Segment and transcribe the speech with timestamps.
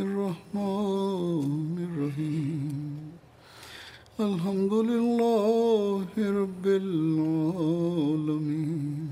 [0.00, 2.96] الرحمن الرحيم.
[4.20, 9.10] الحمد لله رب العالمين.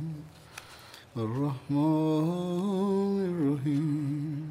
[1.16, 4.42] الرحمن الرحيم.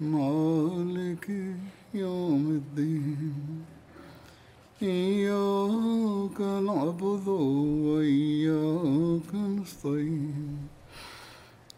[0.00, 1.56] مالك
[1.94, 3.64] يوم الدين.
[4.82, 7.28] إياك نعبد
[7.88, 10.67] وإياك نستعين.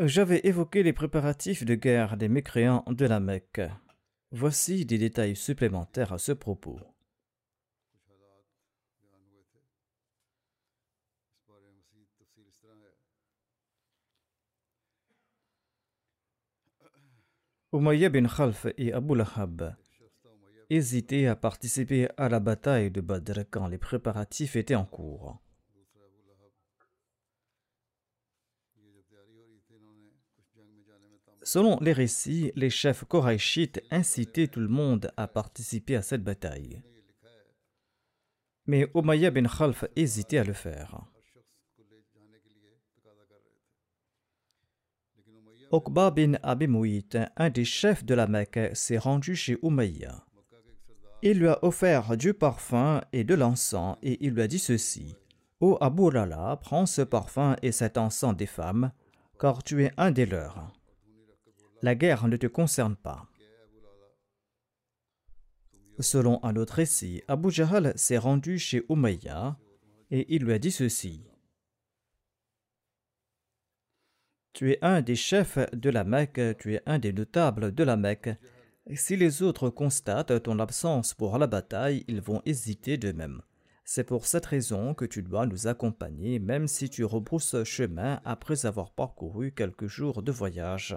[0.00, 3.60] J'avais évoqué les préparatifs de guerre des mécréants de la Mecque.
[4.32, 6.80] Voici des détails supplémentaires à ce propos.
[17.72, 19.76] Umayya bin Khalf et Abu Lahab
[20.70, 25.43] hésitaient à participer à la bataille de Badr quand les préparatifs étaient en cours.
[31.54, 36.82] Selon les récits, les chefs koraïchites incitaient tout le monde à participer à cette bataille.
[38.66, 41.04] Mais Umayya bin Khalf hésitait à le faire.
[45.70, 50.26] Okba bin Abi Mu'it, un des chefs de la Mecque, s'est rendu chez Umayya.
[51.22, 55.14] Il lui a offert du parfum et de l'encens et il lui a dit ceci
[55.60, 58.90] Ô Abu Lala, prends ce parfum et cet encens des femmes,
[59.38, 60.72] car tu es un des leurs.
[61.84, 63.28] La guerre ne te concerne pas.
[65.98, 69.58] Selon un autre récit, Abu Jahl s'est rendu chez Umayya
[70.10, 71.20] et il lui a dit ceci
[74.54, 77.98] Tu es un des chefs de la Mecque, tu es un des notables de la
[77.98, 78.30] Mecque.
[78.94, 83.42] Si les autres constatent ton absence pour la bataille, ils vont hésiter d'eux-mêmes.
[83.84, 88.64] C'est pour cette raison que tu dois nous accompagner, même si tu rebrousses chemin après
[88.64, 90.96] avoir parcouru quelques jours de voyage.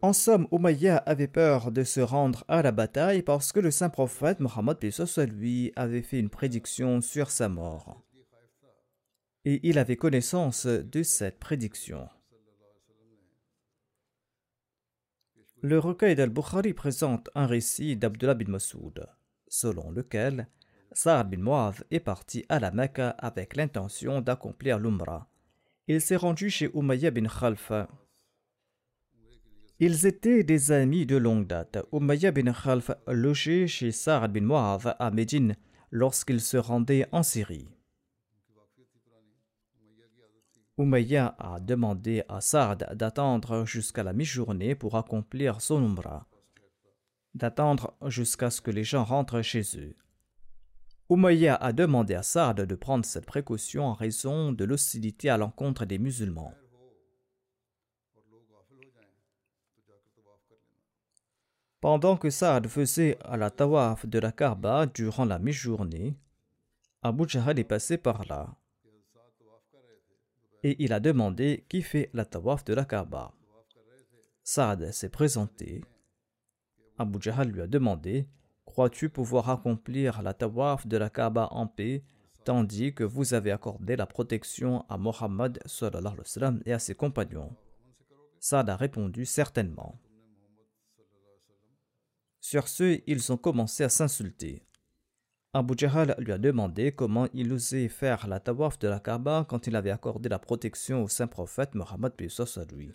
[0.00, 3.90] En somme, Umayya avait peur de se rendre à la bataille parce que le saint
[3.90, 4.78] prophète Mohammed
[5.28, 8.00] lui avait fait une prédiction sur sa mort.
[9.44, 12.08] Et il avait connaissance de cette prédiction.
[15.62, 19.08] Le recueil d'Al-Bukhari présente un récit d'Abdullah bin Masoud,
[19.48, 20.46] selon lequel
[20.92, 25.28] Sa'ad bin Mu'adh est parti à la Mecque avec l'intention d'accomplir l'Umrah.
[25.88, 27.88] Il s'est rendu chez Umayya bin Khalfa.
[29.80, 31.78] Ils étaient des amis de longue date.
[31.92, 35.54] Umayya bin Khalf logeait chez Sa'ad bin Mu'adh à Médine
[35.92, 37.68] lorsqu'il se rendait en Syrie.
[40.78, 46.26] Umayya a demandé à Saad d'attendre jusqu'à la mi-journée pour accomplir son umrah,
[47.34, 49.94] d'attendre jusqu'à ce que les gens rentrent chez eux.
[51.08, 55.84] Umayya a demandé à Saad de prendre cette précaution en raison de l'hostilité à l'encontre
[55.84, 56.52] des musulmans.
[61.88, 66.14] Pendant que Saad faisait à la tawaf de la Kaaba durant la mi-journée,
[67.00, 68.54] Abu Jahl est passé par là.
[70.62, 73.32] Et il a demandé qui fait la tawaf de la Kaaba.
[74.44, 75.82] Saad s'est présenté.
[76.98, 78.28] Abu Jahl lui a demandé
[78.66, 82.04] Crois-tu pouvoir accomplir la tawaf de la Kaaba en paix
[82.44, 85.58] tandis que vous avez accordé la protection à Mohammed
[86.66, 87.56] et à ses compagnons?
[88.40, 89.98] Saad a répondu Certainement.
[92.40, 94.62] Sur ce, ils ont commencé à s'insulter.
[95.54, 99.66] Abu Jahl lui a demandé comment il osait faire la tawaf de la Kaaba quand
[99.66, 102.12] il avait accordé la protection au saint prophète Mohammed
[102.72, 102.92] lui.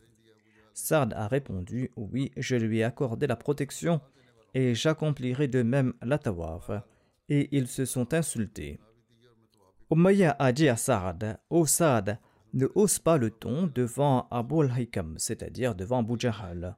[0.73, 4.01] Saad a répondu Oui, je lui ai accordé la protection
[4.53, 6.71] et j'accomplirai de même la tawaf.
[7.29, 8.79] Et ils se sont insultés.
[9.91, 12.19] Umayya a dit à Saad Ô Saad,
[12.53, 16.77] ne hausse pas le ton devant Abu al-Hikam, c'est-à-dire devant Abu Jahal.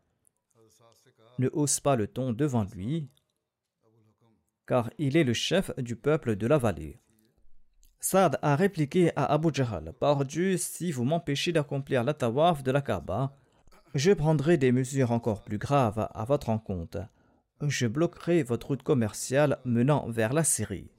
[1.38, 3.10] Ne hausse pas le ton devant lui,
[4.68, 7.00] car il est le chef du peuple de la vallée.
[8.00, 12.72] Saad a répliqué à Abu Jahal Par Dieu, si vous m'empêchez d'accomplir la tawaf de
[12.72, 13.36] la Kaaba,
[13.96, 17.00] je prendrai des mesures encore plus graves à votre encontre.
[17.62, 20.92] Je bloquerai votre route commerciale menant vers la Syrie.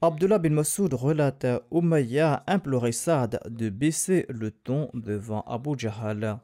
[0.00, 6.40] Abdullah bin Masoud relate Umayya implorait Saad de baisser le ton devant Abu Jahal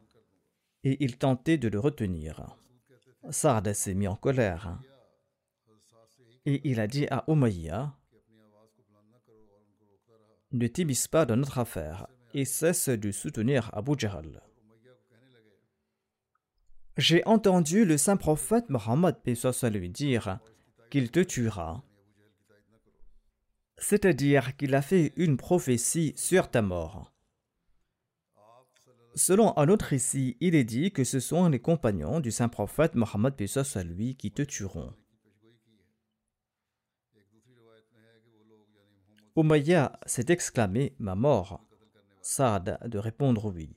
[0.88, 2.56] et il tentait de le retenir.
[3.28, 4.78] Saad s'est mis en colère
[6.46, 7.94] et il a dit à Umayya
[10.52, 14.40] Ne t'immisce pas dans notre affaire et cesse de soutenir Abu Jahal.
[16.96, 19.16] J'ai entendu le saint prophète Mohammed
[19.70, 20.38] lui dire
[20.90, 21.84] qu'il te tuera
[23.80, 27.12] c'est-à-dire qu'il a fait une prophétie sur ta mort.
[29.18, 32.94] Selon un autre récit, il est dit que ce sont les compagnons du saint prophète
[32.94, 33.34] Mohammed
[33.74, 34.94] à lui qui te tueront.
[39.36, 41.66] Umayya s'est exclamé Ma mort.
[42.22, 43.74] Saad de répondre oui.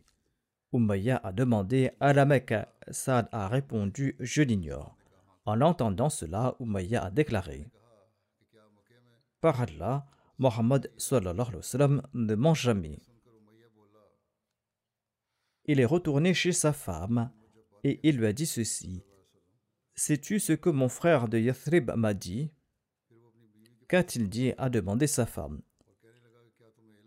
[0.74, 2.54] Umayya a demandé à la Mecque.
[2.92, 4.96] Saad a répondu Je l'ignore.
[5.46, 7.68] En entendant cela, Umayya a déclaré
[9.40, 10.06] par Allah,
[10.38, 10.92] Mohammed
[12.14, 13.00] ne mange jamais.
[15.66, 17.32] Il est retourné chez sa femme
[17.84, 19.04] et il lui a dit ceci.
[19.96, 22.52] Sais-tu ce que mon frère de Yathrib m'a dit?
[23.88, 24.54] Qu'a-t-il dit?
[24.58, 25.62] A demandé sa femme.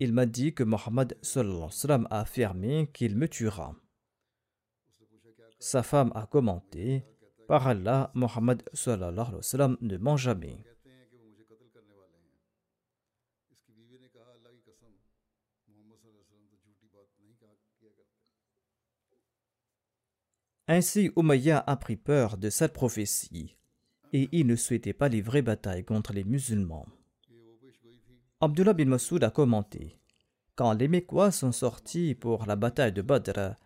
[0.00, 1.16] Il m'a dit que Mohammed
[2.10, 3.74] a affirmé qu'il me tuera.
[5.58, 7.04] Sa femme a commenté
[7.48, 8.62] Par Allah, Mohammed
[9.80, 10.64] ne mange jamais.
[20.66, 23.54] Ainsi, Umayya a pris peur de cette prophétie
[24.14, 26.86] et il ne souhaitait pas livrer bataille contre les musulmans.
[28.40, 29.98] Abdullah bin Masoud a commenté
[30.54, 33.56] Quand les Mécois sont sortis pour la bataille de Badr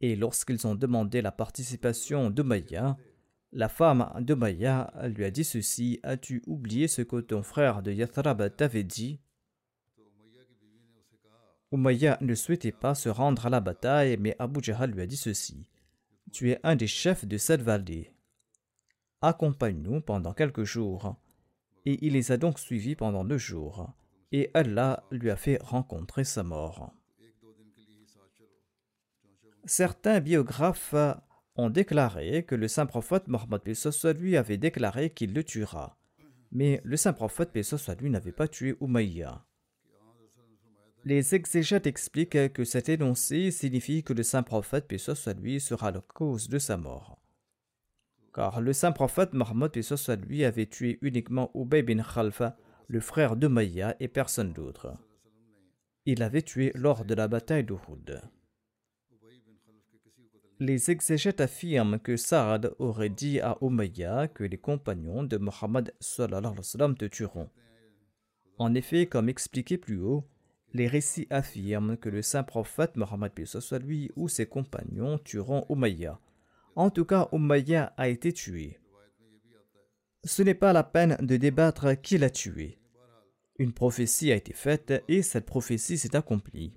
[0.00, 2.96] et lorsqu'ils ont demandé la participation d'Umayya,
[3.52, 8.56] la femme d'Umayya lui a dit ceci As-tu oublié ce que ton frère de Yathrab
[8.56, 9.20] t'avait dit?
[11.70, 15.16] Umayya ne souhaitait pas se rendre à la bataille, mais Abu Jahal lui a dit
[15.16, 15.68] ceci
[16.30, 18.12] tu es un des chefs de cette vallée.
[19.20, 21.16] Accompagne-nous pendant quelques jours.
[21.84, 23.92] Et il les a donc suivis pendant deux jours.
[24.30, 26.92] Et Allah lui a fait rencontrer sa mort.
[29.64, 30.94] Certains biographes
[31.56, 33.62] ont déclaré que le saint prophète Mohammed
[34.18, 35.98] lui avait déclaré qu'il le tuera.
[36.50, 37.50] Mais le saint prophète
[38.00, 39.44] lui n'avait pas tué Umayya.
[41.04, 44.98] Les exégètes expliquent que cet énoncé signifie que le saint prophète, paix
[45.40, 47.18] lui, sera la cause de sa mort.
[48.32, 52.56] Car le saint prophète Mohammed, paix lui, avait tué uniquement Ubay bin Khalfa,
[52.86, 54.96] le frère de Maya, et personne d'autre.
[56.06, 58.22] Il l'avait tué lors de la bataille d'Uhud.
[60.60, 67.04] Les exégètes affirment que Saad aurait dit à Umayya que les compagnons de Mohammed te
[67.06, 67.50] tueront.
[68.58, 70.24] En effet, comme expliqué plus haut,
[70.74, 76.18] les récits affirment que le saint prophète Mohammed soit lui ou ses compagnons tueront Umayya.
[76.76, 78.78] En tout cas, Umayya a été tué.
[80.24, 82.78] Ce n'est pas la peine de débattre qui l'a tué.
[83.58, 86.72] Une prophétie a été faite et cette prophétie s'est accomplie.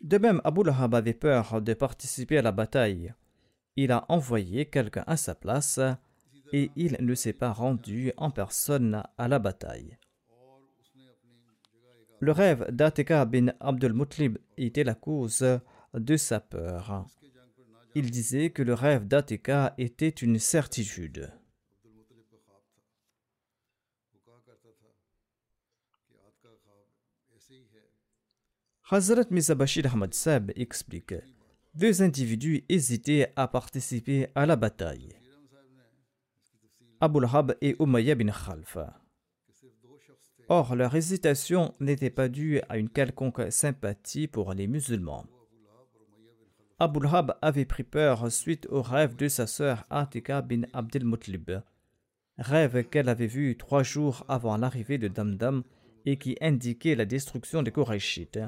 [0.00, 3.12] De même, Abu Lahab avait peur de participer à la bataille.
[3.76, 5.80] Il a envoyé quelqu'un à sa place
[6.52, 9.97] et il ne s'est pas rendu en personne à la bataille.
[12.20, 15.44] Le rêve d'Atika bin Abdul Mutlib était la cause
[15.94, 17.06] de sa peur.
[17.94, 21.32] Il disait que le rêve d'Atika était une certitude.
[28.90, 31.14] Hazrat Mizabashir Ahmad Sab explique
[31.74, 35.14] Deux individus hésitaient à participer à la bataille.
[37.00, 39.07] Abu Lahab et Umayya bin Khalfa.
[40.48, 45.26] Or, leur hésitation n'était pas due à une quelconque sympathie pour les musulmans.
[46.78, 51.50] Abu Lahab avait pris peur suite au rêve de sa sœur Atika bin Abdel Mutlib,
[52.38, 55.64] rêve qu'elle avait vu trois jours avant l'arrivée de Damdam
[56.06, 58.40] et qui indiquait la destruction des Korachites.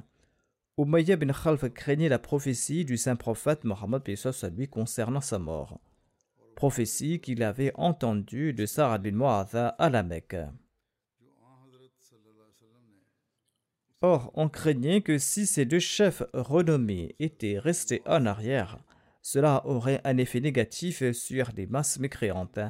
[0.78, 4.02] Umayya bin Khalf craignait la prophétie du saint prophète Mohammed
[4.56, 5.80] lui concernant sa mort
[6.60, 10.36] prophétie qu'il avait entendue de Sarah bin Mu'adha à la Mecque.
[14.02, 18.78] Or, on craignait que si ces deux chefs renommés étaient restés en arrière,
[19.20, 22.60] cela aurait un effet négatif sur les masses mécréantes.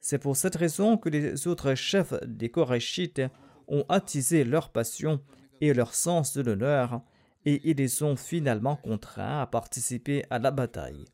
[0.00, 3.22] C'est pour cette raison que les autres chefs des Korachites
[3.66, 5.20] ont attisé leur passion
[5.60, 7.02] et leur sens de l'honneur,
[7.44, 11.04] et ils les ont finalement contraints à participer à la bataille.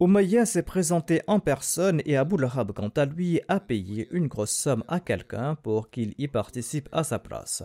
[0.00, 4.50] Umayya s'est présenté en personne et Abu Lahab, quant à lui, a payé une grosse
[4.50, 7.64] somme à quelqu'un pour qu'il y participe à sa place.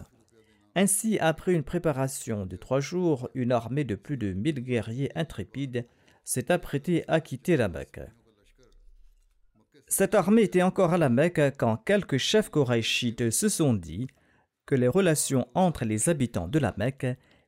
[0.76, 5.88] Ainsi, après une préparation de trois jours, une armée de plus de mille guerriers intrépides
[6.26, 8.02] s'est apprêtée à quitter la Mecque.
[9.88, 14.08] Cette armée était encore à la Mecque quand quelques chefs koraïchites se sont dit
[14.66, 17.08] que les relations entre les habitants de la Mecque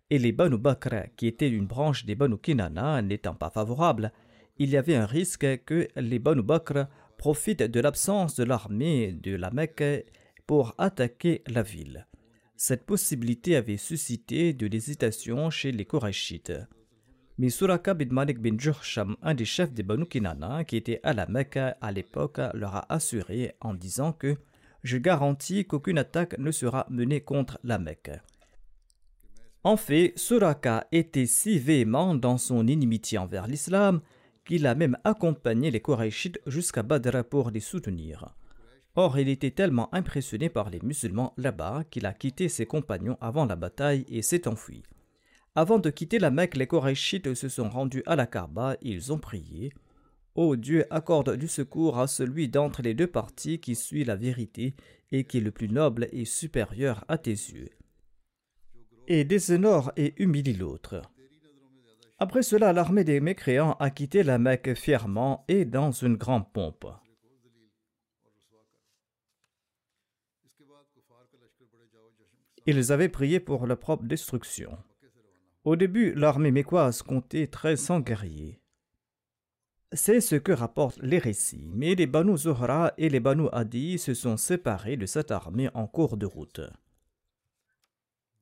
[0.09, 4.13] et les Banu Bakr, qui étaient une branche des Banu Kinana, n'étant pas favorables,
[4.57, 6.85] il y avait un risque que les Banu Bakr
[7.17, 10.05] profitent de l'absence de l'armée de la Mecque
[10.45, 12.07] pour attaquer la ville.
[12.59, 16.53] Cette possibilité avait suscité de l'hésitation chez les Korachites.
[17.37, 21.13] Mais Suraka bin Malik bin Jursham, un des chefs des Banu Kinana qui était à
[21.13, 24.37] la Mecque à l'époque, leur a assuré en disant que
[24.83, 28.09] je garantis qu'aucune attaque ne sera menée contre la Mecque.
[29.63, 34.01] En fait, Suraka était si véhément dans son inimitié envers l'islam
[34.45, 38.33] qu'il a même accompagné les Korachites jusqu'à Badr pour les soutenir.
[38.99, 43.45] Or, il était tellement impressionné par les musulmans là-bas qu'il a quitté ses compagnons avant
[43.45, 44.81] la bataille et s'est enfui.
[45.53, 49.19] Avant de quitter la Mecque, les Korachites se sont rendus à la Kaaba ils ont
[49.19, 49.71] prié
[50.33, 54.73] Ô Dieu, accorde du secours à celui d'entre les deux parties qui suit la vérité
[55.11, 57.69] et qui est le plus noble et supérieur à tes yeux.
[59.07, 61.03] Et déshonore et humilie l'autre.
[62.17, 66.87] Après cela, l'armée des mécréants a quitté la Mecque fièrement et dans une grande pompe.
[72.69, 74.77] Ils avaient prié pour leur propre destruction.
[75.63, 78.59] Au début, l'armée mécoise comptait 1300 guerriers.
[79.93, 84.13] C'est ce que rapportent les récits, mais les Banu Zohra et les Banu Adi se
[84.13, 86.59] sont séparés de cette armée en cours de route.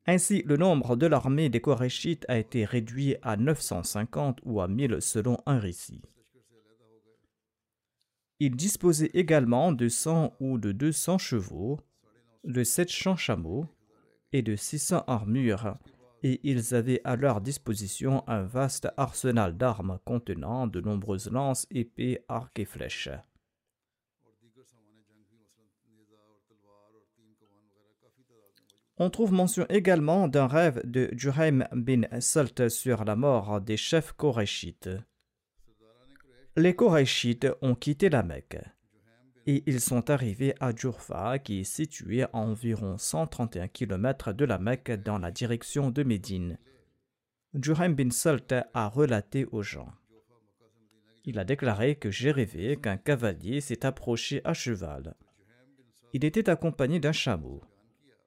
[0.08, 5.02] Ainsi, le nombre de l'armée des Korachites a été réduit à 950 ou à 1000
[5.02, 6.02] selon un récit.
[8.40, 11.80] Ils disposaient également de 100 ou de 200 chevaux,
[12.44, 13.68] de 700 chameaux
[14.36, 15.78] et de 600 armures
[16.22, 22.20] et ils avaient à leur disposition un vaste arsenal d'armes contenant de nombreuses lances, épées,
[22.28, 23.10] arcs et flèches.
[28.98, 34.12] On trouve mention également d'un rêve de Juhaim bin Salt sur la mort des chefs
[34.12, 34.90] korachites.
[36.58, 38.58] Les korachites ont quitté la Mecque
[39.48, 44.58] et ils sont arrivés à Djurfa, qui est situé à environ 131 km de la
[44.58, 46.58] Mecque dans la direction de Médine.
[47.54, 49.94] Juhaim bin Salt a relaté aux gens.
[51.26, 55.16] Il a déclaré que j'ai rêvé qu'un cavalier s'est approché à cheval.
[56.14, 57.62] Il était accompagné d'un chameau.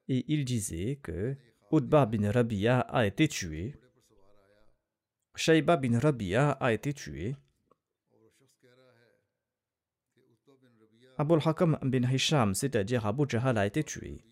[0.07, 1.35] Et il disait que
[1.71, 3.75] Utba bin Rabia a été tué.
[5.35, 7.35] Shaiba bin Rabia a été tué.
[11.19, 14.23] Abul Hakam bin Hisham, c'est-à-dire Abu Jahal, a été tué.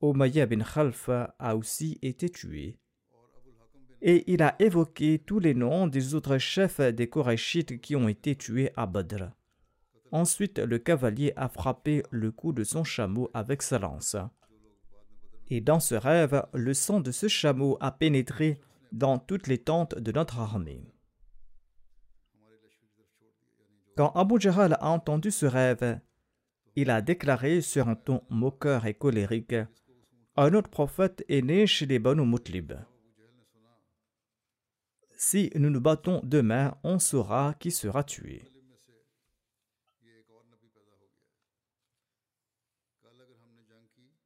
[0.00, 2.78] Umayya bin Khalfa a aussi été tué.
[4.00, 8.36] Et il a évoqué tous les noms des autres chefs des Korachites qui ont été
[8.36, 9.32] tués à Badr.
[10.12, 14.16] Ensuite, le cavalier a frappé le cou de son chameau avec sa lance.
[15.48, 18.58] Et dans ce rêve, le sang de ce chameau a pénétré
[18.92, 20.90] dans toutes les tentes de notre armée.
[23.94, 26.00] Quand Abu Jahal a entendu ce rêve,
[26.76, 29.54] il a déclaré sur un ton moqueur et colérique
[30.36, 32.72] Un autre prophète est né chez les Banu Mutlib.
[35.16, 38.44] Si nous nous battons demain, on saura qui sera tué.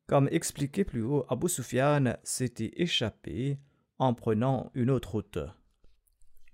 [0.07, 3.59] Comme expliqué plus haut, Abu Sufyan s'était échappé
[3.99, 5.39] en prenant une autre route.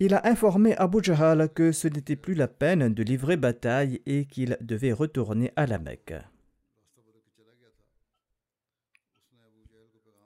[0.01, 4.25] Il a informé Abu Jahal que ce n'était plus la peine de livrer bataille et
[4.27, 6.15] qu'il devait retourner à la Mecque.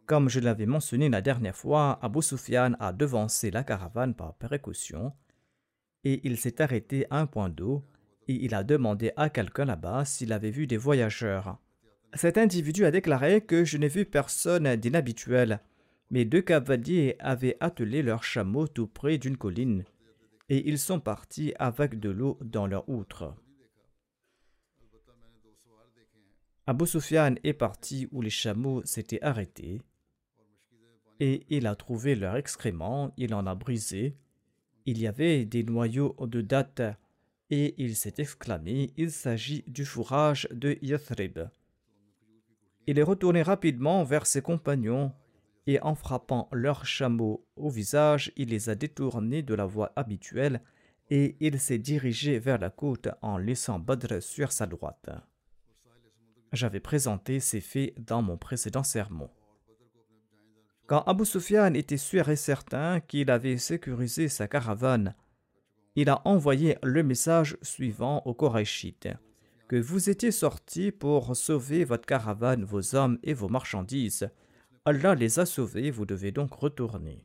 [0.06, 5.12] Comme je l'avais mentionné la dernière fois, Abu Sufyan a devancé la caravane par précaution
[6.02, 7.84] et il s'est arrêté à un point d'eau
[8.26, 11.58] et il a demandé à quelqu'un là-bas s'il avait vu des voyageurs.
[12.14, 15.60] Cet individu a déclaré que je n'ai vu personne d'inhabituel
[16.10, 19.84] mais deux cavaliers avaient attelé leurs chameaux tout près d'une colline,
[20.48, 23.34] et ils sont partis avec de l'eau dans leur outre.
[26.66, 29.80] Abu Sufyan est parti où les chameaux s'étaient arrêtés,
[31.20, 34.16] et il a trouvé leur excrément, il en a brisé.
[34.86, 36.82] Il y avait des noyaux de date
[37.50, 41.40] et il s'est exclamé Il s'agit du fourrage de Yathrib.
[42.86, 45.12] Il est retourné rapidement vers ses compagnons
[45.68, 50.62] et en frappant leurs chameaux au visage, il les a détournés de la voie habituelle
[51.10, 55.10] et il s'est dirigé vers la côte en laissant Badr sur sa droite.
[56.54, 59.28] J'avais présenté ces faits dans mon précédent sermon.
[60.86, 65.14] Quand Abu Sufyan était sûr et certain qu'il avait sécurisé sa caravane,
[65.96, 69.10] il a envoyé le message suivant aux Korachites
[69.68, 74.30] que vous étiez sortis pour sauver votre caravane, vos hommes et vos marchandises.
[74.84, 77.24] Allah les a sauvés, vous devez donc retourner.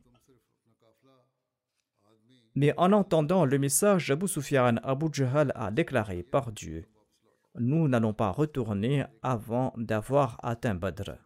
[2.54, 6.84] Mais en entendant le message, Abu Sufyan, Abu Jahal a déclaré par Dieu
[7.58, 11.16] Nous n'allons pas retourner avant d'avoir atteint Badr.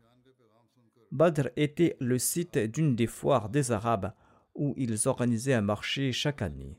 [1.13, 4.13] Badr était le site d'une des foires des Arabes
[4.55, 6.79] où ils organisaient un marché chaque année.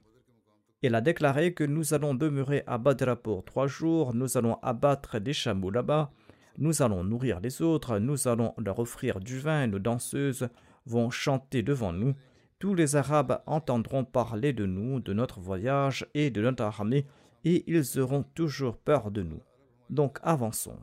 [0.82, 5.20] Il a déclaré que nous allons demeurer à Badr pour trois jours, nous allons abattre
[5.20, 6.12] des chameaux là-bas,
[6.60, 10.50] nous allons nourrir les autres, nous allons leur offrir du vin, nos danseuses
[10.86, 12.14] vont chanter devant nous.
[12.60, 17.06] Tous les Arabes entendront parler de nous, de notre voyage et de notre armée,
[17.46, 19.42] et ils auront toujours peur de nous.
[19.90, 20.78] Donc avançons.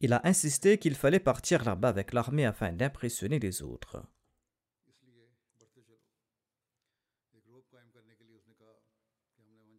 [0.00, 4.02] Il a insisté qu'il fallait partir là-bas avec l'armée afin d'impressionner les autres.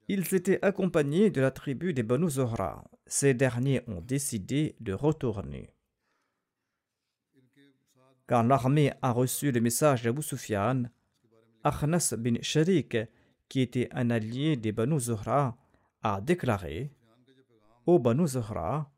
[0.08, 2.84] Ils étaient accompagnés de la tribu des Banu Zohra.
[3.06, 5.74] Ces derniers ont décidé de retourner.
[8.28, 10.84] Quand l'armée a reçu le message d'Abu Sufyan,
[11.64, 12.98] Akhnas bin Sharik,
[13.50, 15.58] qui était un allié des Banu Zohra,
[16.02, 16.92] a déclaré
[17.86, 18.90] Ô Banu Zohra,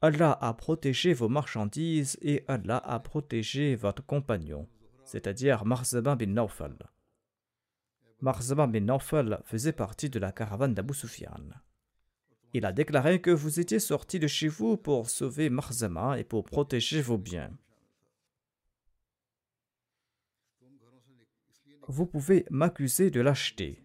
[0.00, 4.68] Allah a protégé vos marchandises et Allah a protégé votre compagnon,
[5.04, 6.76] c'est-à-dire Marzaba bin Nawfal.
[8.20, 11.48] Marzaba bin Nawfal faisait partie de la caravane d'Abu Sufyan.
[12.54, 16.44] Il a déclaré que vous étiez sorti de chez vous pour sauver Marzama et pour
[16.44, 17.50] protéger vos biens.
[21.86, 23.84] Vous pouvez m'accuser de lâcheté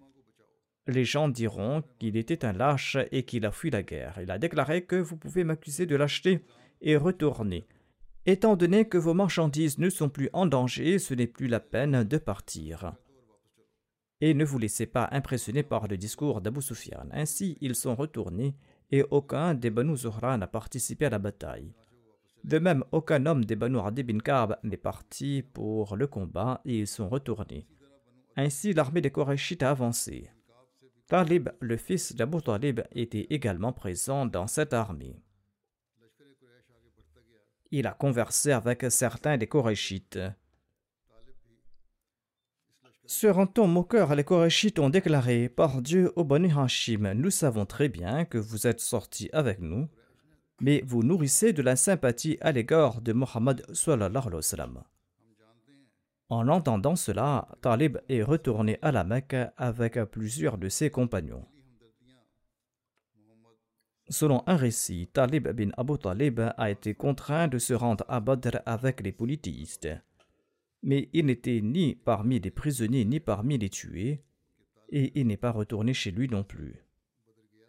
[0.89, 4.19] les gens diront qu'il était un lâche et qu'il a fui la guerre.
[4.21, 6.43] Il a déclaré que vous pouvez m'accuser de lâcheté
[6.81, 7.67] et retourner.
[8.25, 12.03] Étant donné que vos marchandises ne sont plus en danger, ce n'est plus la peine
[12.03, 12.93] de partir.
[14.21, 17.07] Et ne vous laissez pas impressionner par le discours d'Abu Sufyan.
[17.11, 18.55] Ainsi, ils sont retournés
[18.91, 21.73] et aucun des Banu Zuhra n'a participé à la bataille.
[22.43, 26.79] De même, aucun homme des Banu Adi bin Ka'b n'est parti pour le combat et
[26.79, 27.67] ils sont retournés.
[28.35, 30.29] Ainsi, l'armée des Korachites a avancé.
[31.07, 35.21] Talib, le fils d'Abu Talib, était également présent dans cette armée.
[37.71, 40.19] Il a conversé avec certains des Korachites.
[43.23, 47.89] Un ton moqueur, les Korachites ont déclaré Par Dieu, au Bani Hashim, nous savons très
[47.89, 49.87] bien que vous êtes sortis avec nous,
[50.61, 53.65] mais vous nourrissez de la sympathie à l'égard de Mohammed.
[56.29, 61.45] En entendant cela, Talib est retourné à la Mecque avec plusieurs de ses compagnons.
[64.07, 68.59] Selon un récit, Talib bin Abu Talib a été contraint de se rendre à Badr
[68.67, 69.89] avec les polythéistes.
[70.81, 74.23] Mais il n'était ni parmi les prisonniers ni parmi les tués,
[74.89, 76.85] et il n'est pas retourné chez lui non plus.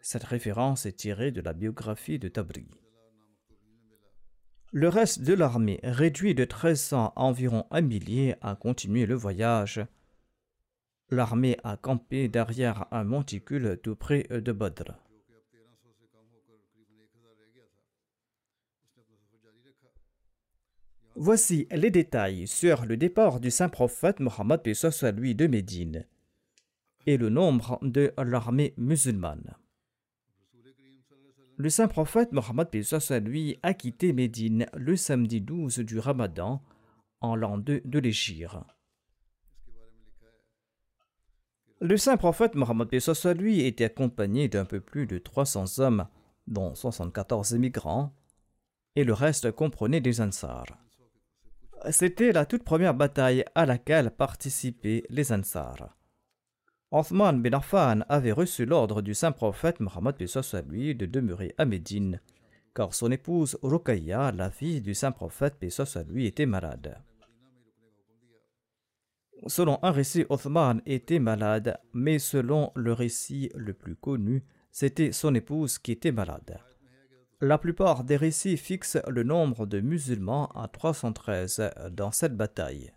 [0.01, 2.67] Cette référence est tirée de la biographie de Tabri.
[4.73, 9.85] Le reste de l'armée, réduit de 1300 à environ un millier, a continué le voyage.
[11.09, 14.93] L'armée a campé derrière un monticule tout près de Badr.
[21.23, 24.59] Voici les détails sur le départ du saint prophète Mohammed
[25.15, 26.07] lui de Médine
[27.05, 29.55] et le nombre de l'armée musulmane.
[31.57, 32.69] Le saint prophète Mohammed
[33.23, 36.63] lui a quitté Médine le samedi 12 du Ramadan
[37.19, 38.57] en l'an 2 de l'Égypte.
[41.81, 42.89] Le saint prophète Mohammed
[43.37, 46.07] lui était accompagné d'un peu plus de 300 hommes,
[46.47, 48.11] dont 74 émigrants,
[48.95, 50.65] et le reste comprenait des Ansars.
[51.89, 55.97] C'était la toute première bataille à laquelle participaient les Ansars.
[56.91, 57.59] Othman bin
[58.09, 60.15] avait reçu l'ordre du saint prophète Mohammed
[60.69, 62.19] lui de demeurer à Médine,
[62.75, 65.55] car son épouse Ruqayya, la fille du saint prophète
[66.09, 66.97] lui, était malade.
[69.47, 75.33] Selon un récit, Othman était malade, mais selon le récit le plus connu, c'était son
[75.33, 76.59] épouse qui était malade.
[77.43, 82.93] La plupart des récits fixent le nombre de musulmans à 313 dans cette bataille.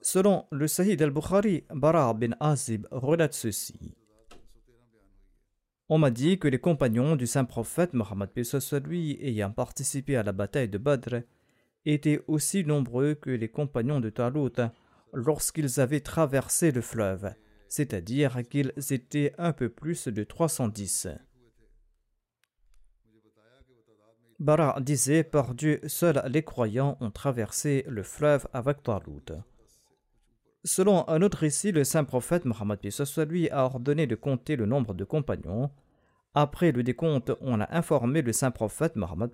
[0.00, 3.94] Selon le Sahih al-Bukhari, Bara bin Azib relate ceci.
[5.88, 8.30] On m'a dit que les compagnons du saint prophète Mohammed
[8.84, 11.22] lui ayant participé à la bataille de Badr
[11.86, 14.60] étaient aussi nombreux que les compagnons de Talut
[15.12, 17.32] lorsqu'ils avaient traversé le fleuve,
[17.68, 21.08] c'est-à-dire qu'ils étaient un peu plus de 310.
[24.38, 29.42] Bara disait Par Dieu, seuls les croyants ont traversé le fleuve avec Talut.
[30.64, 32.78] Selon un autre récit, le saint prophète Mohammed
[33.28, 35.70] lui a ordonné de compter le nombre de compagnons.
[36.34, 39.30] Après le décompte, on a informé le saint prophète Mohammed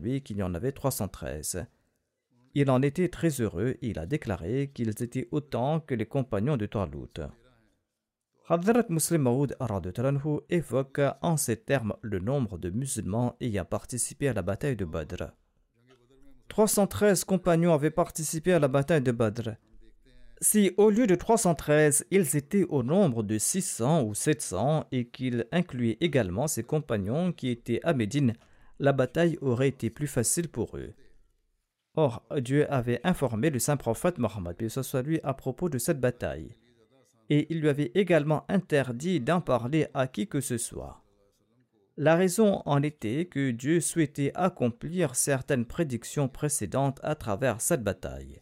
[0.00, 1.66] lui qu'il y en avait 313.
[2.54, 6.66] Il en était très heureux il a déclaré qu'ils étaient autant que les compagnons de
[6.66, 7.28] Talut.
[8.50, 9.54] Hadrat Muslim Maud
[10.48, 15.32] évoque en ces termes le nombre de musulmans ayant participé à la bataille de Badr.
[16.48, 19.50] 313 compagnons avaient participé à la bataille de Badr.
[20.40, 25.44] Si au lieu de 313, ils étaient au nombre de 600 ou 700 et qu'ils
[25.52, 28.32] incluaient également ses compagnons qui étaient à Médine,
[28.78, 30.94] la bataille aurait été plus facile pour eux.
[31.96, 34.56] Or, Dieu avait informé le saint prophète Mohammed
[35.04, 36.54] lui à propos de cette bataille,
[37.30, 41.02] et il lui avait également interdit d'en parler à qui que ce soit.
[41.96, 48.40] La raison en était que Dieu souhaitait accomplir certaines prédictions précédentes à travers cette bataille.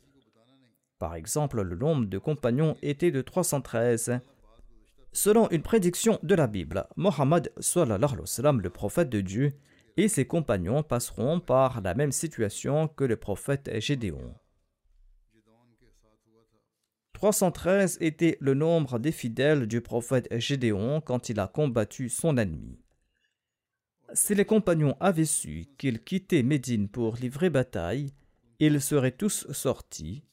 [0.98, 4.20] Par exemple, le nombre de compagnons était de 313.
[5.12, 9.54] Selon une prédiction de la Bible, Mohammed, le prophète de Dieu,
[9.96, 14.34] et ses compagnons passeront par la même situation que le prophète Gédéon.
[17.16, 22.78] 313 était le nombre des fidèles du prophète Gédéon quand il a combattu son ennemi.
[24.12, 28.12] Si les compagnons avaient su qu'ils quittaient Médine pour livrer bataille,
[28.58, 30.24] ils seraient tous sortis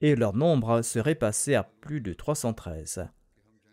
[0.00, 3.06] et leur nombre serait passé à plus de 313.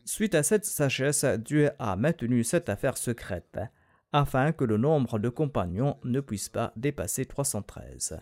[0.03, 3.57] Suite à cette sagesse, Dieu a maintenu cette affaire secrète
[4.11, 8.19] afin que le nombre de compagnons ne puisse pas dépasser 313.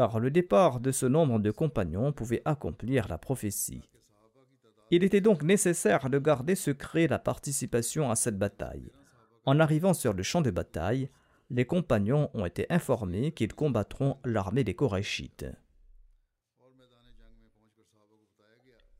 [0.00, 3.82] Car le départ de ce nombre de compagnons pouvait accomplir la prophétie.
[4.90, 8.92] Il était donc nécessaire de garder secret la participation à cette bataille.
[9.44, 11.10] En arrivant sur le champ de bataille,
[11.50, 15.44] les compagnons ont été informés qu'ils combattront l'armée des Korachites.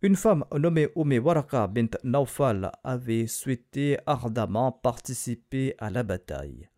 [0.02, 6.69] Une femme nommée Ume Waraka bint Naufal avait souhaité ardemment participer à la bataille.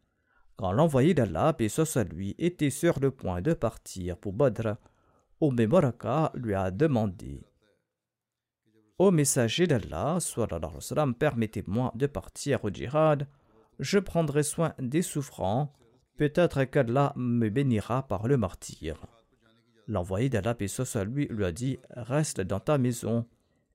[0.63, 4.77] Quand l'envoyé d'Allah, et à lui, était sur le point de partir pour Badr,
[5.41, 7.43] Ume Waraka lui a demandé
[8.97, 10.19] Ô messager d'Allah,
[11.19, 13.27] permettez-moi de partir au djihad,
[13.81, 15.73] je prendrai soin des souffrants,
[16.17, 19.05] peut-être qu'Allah me bénira par le martyr.
[19.89, 23.27] L'envoyé d'Allah, paix à lui, lui a dit Reste dans ta maison,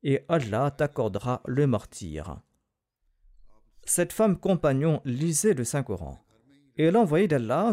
[0.03, 2.39] et Allah t'accordera le martyr.
[3.83, 6.23] Cette femme compagnon lisait le Saint-Coran,
[6.77, 7.71] et l'envoyé d'Allah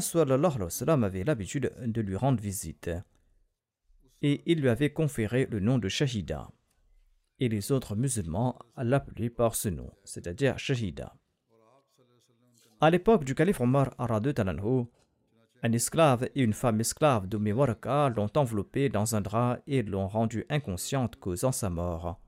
[1.02, 2.90] avait l'habitude de lui rendre visite.
[4.22, 6.50] Et il lui avait conféré le nom de Shahida.
[7.38, 11.14] Et les autres musulmans l'appelaient par ce nom, c'est-à-dire Shahida.
[12.80, 13.94] À l'époque du calife Omar
[14.34, 14.86] Talanhu,
[15.62, 20.08] un esclave et une femme esclave de Mewaraka l'ont enveloppée dans un drap et l'ont
[20.08, 22.20] rendue inconsciente, causant sa mort.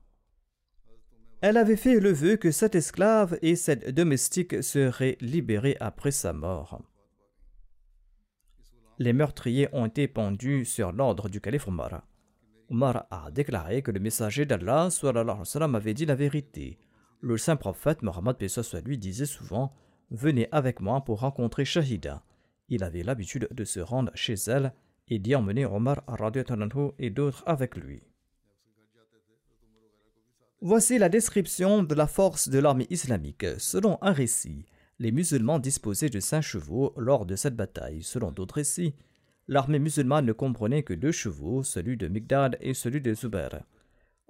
[1.39, 6.33] Elle avait fait le vœu que cette esclave et cette domestique seraient libérées après sa
[6.33, 6.81] mort.
[8.97, 12.01] Les meurtriers ont été pendus sur l'ordre du calife Omar.
[12.71, 14.89] Omar a déclaré que le messager d'Allah
[15.75, 16.79] avait dit la vérité.
[17.21, 18.37] Le saint prophète Mohammed
[18.83, 19.71] lui disait souvent
[20.09, 22.23] Venez avec moi pour rencontrer Shahida.
[22.69, 24.73] Il avait l'habitude de se rendre chez elle
[25.07, 26.03] et d'y emmener Omar
[26.97, 28.01] et d'autres avec lui.
[30.61, 33.45] Voici la description de la force de l'armée islamique.
[33.59, 34.65] Selon un récit,
[34.97, 38.01] les musulmans disposaient de cinq chevaux lors de cette bataille.
[38.01, 38.95] Selon d'autres récits,
[39.47, 43.61] l'armée musulmane ne comprenait que deux chevaux, celui de Migdad et celui de Zubair.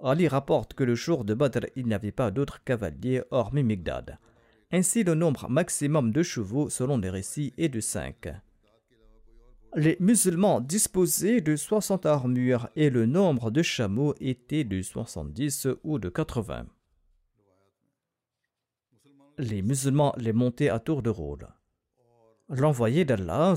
[0.04, 4.18] Ali rapporte que le jour de Badr, il n'y avait pas d'autres cavaliers hormis Migdad.
[4.70, 8.28] Ainsi, le nombre maximum de chevaux selon les récits est de 5.
[9.78, 16.00] Les musulmans disposaient de 60 armures et le nombre de chameaux était de 70 ou
[16.00, 16.66] de 80.
[19.38, 21.46] Les musulmans les montaient à tour de rôle.
[22.48, 23.54] L'envoyé d'Allah,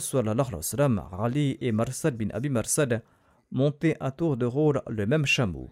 [1.17, 3.01] Ali et Marsad bin Abi Marsad,
[3.49, 5.71] montaient à tour de rôle le même chameau.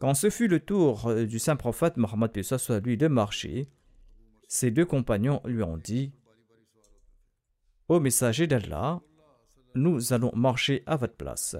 [0.00, 2.32] Quand ce fut le tour euh, du saint prophète Mohammed
[2.84, 3.68] lui de marcher,
[4.48, 6.12] ses deux compagnons lui ont dit
[7.88, 9.00] Ô messager d'Allah,
[9.74, 11.56] nous allons marcher à votre place.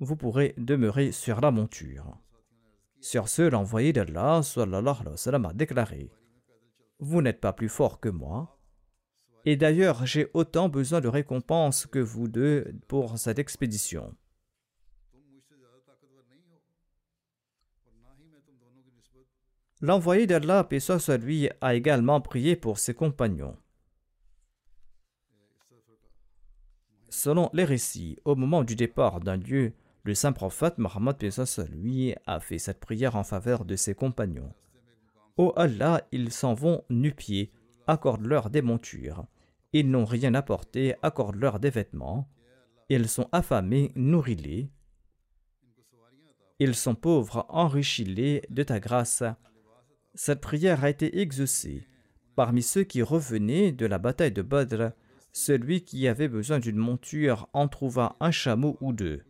[0.00, 2.18] Vous pourrez demeurer sur la monture.
[3.00, 6.10] Sur ce, l'envoyé d'Allah a déclaré
[6.98, 8.58] Vous n'êtes pas plus fort que moi.
[9.44, 14.14] Et d'ailleurs, j'ai autant besoin de récompense que vous deux pour cette expédition.
[19.80, 20.80] L'envoyé d'Allah, paix
[21.20, 23.56] lui, a également prié pour ses compagnons.
[27.08, 29.72] Selon les récits, au moment du départ d'un lieu,
[30.04, 31.16] le saint prophète Mohammed
[31.70, 34.52] lui a fait cette prière en faveur de ses compagnons.
[35.36, 37.52] Ô Allah, ils s'en vont nu-pieds,
[37.86, 39.26] accorde-leur des montures.
[39.72, 42.28] Ils n'ont rien apporté, accorde-leur des vêtements.
[42.88, 44.70] Ils sont affamés, nourris-les.
[46.58, 49.22] Ils sont pauvres, enrichis-les de ta grâce.
[50.14, 51.86] Cette prière a été exaucée.
[52.34, 54.92] Parmi ceux qui revenaient de la bataille de Badr,
[55.32, 59.22] celui qui avait besoin d'une monture en trouva un chameau ou deux.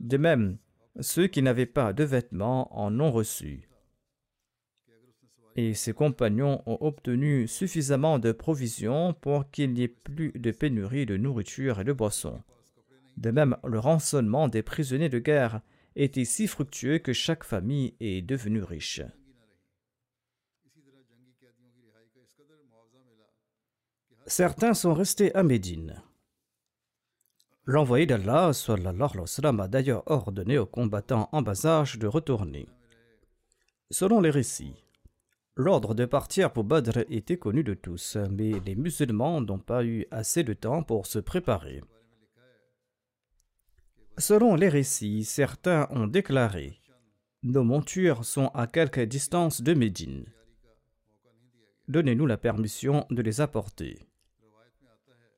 [0.00, 0.58] De même,
[1.00, 3.68] ceux qui n'avaient pas de vêtements en ont reçu.
[5.54, 11.06] Et ses compagnons ont obtenu suffisamment de provisions pour qu'il n'y ait plus de pénurie
[11.06, 12.42] de nourriture et de boissons.
[13.18, 15.60] De même, le rançonnement des prisonniers de guerre
[15.94, 19.02] était si fructueux que chaque famille est devenue riche.
[24.34, 26.02] Certains sont restés à Médine.
[27.66, 32.66] L'envoyé d'Allah a d'ailleurs ordonné aux combattants en bas âge de retourner.
[33.90, 34.86] Selon les récits,
[35.54, 40.06] l'ordre de partir pour Badr était connu de tous, mais les musulmans n'ont pas eu
[40.10, 41.82] assez de temps pour se préparer.
[44.16, 46.80] Selon les récits, certains ont déclaré
[47.42, 50.24] Nos montures sont à quelque distance de Médine.
[51.88, 53.98] Donnez-nous la permission de les apporter.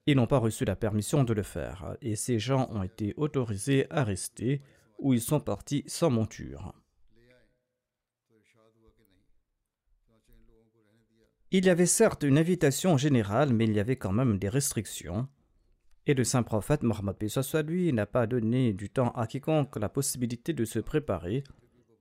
[0.06, 3.86] Ils n'ont pas reçu la permission de le faire, et ces gens ont été autorisés
[3.90, 4.60] à rester
[4.98, 6.74] où ils sont partis sans monture.
[11.50, 15.28] Il y avait certes une invitation générale, mais il y avait quand même des restrictions.
[16.06, 19.88] Et le saint prophète Mohammed soit lui n'a pas donné du temps à quiconque la
[19.88, 21.44] possibilité de se préparer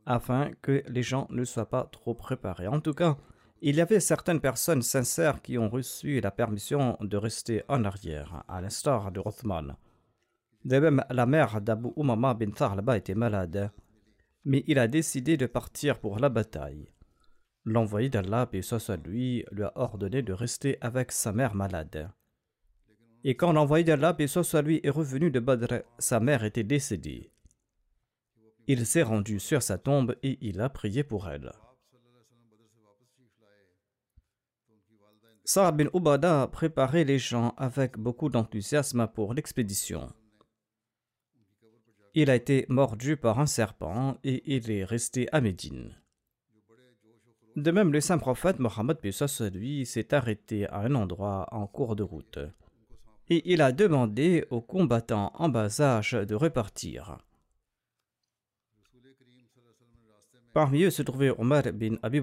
[0.06, 2.68] afin que les gens ne soient pas trop préparés.
[2.68, 3.18] En tout cas,
[3.66, 8.44] il y avait certaines personnes sincères qui ont reçu la permission de rester en arrière,
[8.50, 9.78] à l'instar de Rothman.
[10.66, 13.72] De même, la mère d'Abu Umama bin Tharlaba était malade,
[14.44, 16.90] mais il a décidé de partir pour la bataille.
[17.64, 18.62] L'envoyé d'Allah, et
[19.06, 22.12] lui, lui a ordonné de rester avec sa mère malade.
[23.24, 27.32] Et quand l'envoyé d'Allah, et lui, est revenu de Badr, sa mère était décédée.
[28.68, 31.54] Il s'est rendu sur sa tombe et il a prié pour elle.
[35.46, 40.12] Saad bin Ubada préparait les gens avec beaucoup d'enthousiasme pour l'expédition.
[42.14, 45.96] Il a été mordu par un serpent et il est resté à Médine.
[47.56, 48.98] De même, le saint prophète Mohammed
[49.54, 52.40] lui s'est arrêté à un endroit en cours de route
[53.30, 57.18] et il a demandé aux combattants en bas âge de repartir.
[60.54, 62.22] Parmi eux se trouvait Omar bin Abi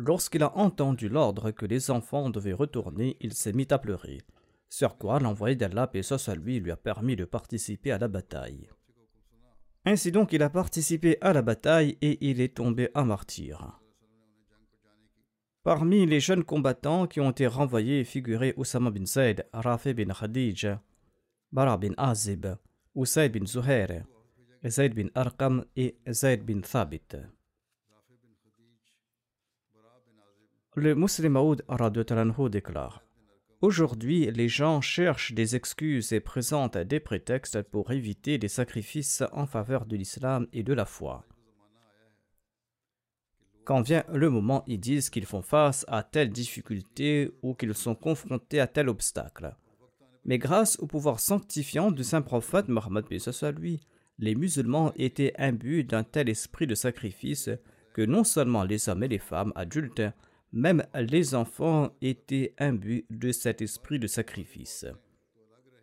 [0.00, 4.20] Lorsqu'il a entendu l'ordre que les enfants devaient retourner, il s'est mis à pleurer.
[4.68, 8.68] Sur quoi l'envoyé d'Allah, et à lui, lui a permis de participer à la bataille.
[9.84, 13.80] Ainsi donc, il a participé à la bataille et il est tombé un martyr.
[15.64, 20.78] Parmi les jeunes combattants qui ont été renvoyés figuraient Oussama bin Zaid, Rafi bin Khadij,
[21.50, 22.46] Bara bin Azib,
[22.94, 24.04] Usaid bin Zuhair,
[24.64, 27.16] Zaid bin Arqam et Zaid bin Thabit.
[30.80, 31.64] Le Muslim Maoud
[32.52, 33.02] déclare
[33.60, 39.48] Aujourd'hui, les gens cherchent des excuses et présentent des prétextes pour éviter des sacrifices en
[39.48, 41.24] faveur de l'islam et de la foi.
[43.64, 47.96] Quand vient le moment, ils disent qu'ils font face à telle difficulté ou qu'ils sont
[47.96, 49.56] confrontés à tel obstacle.
[50.24, 53.04] Mais grâce au pouvoir sanctifiant du saint prophète Mohammed
[53.58, 53.80] lui,
[54.20, 57.50] les musulmans étaient imbus d'un tel esprit de sacrifice
[57.94, 60.02] que non seulement les hommes et les femmes adultes,
[60.52, 64.86] même les enfants étaient imbus de cet esprit de sacrifice.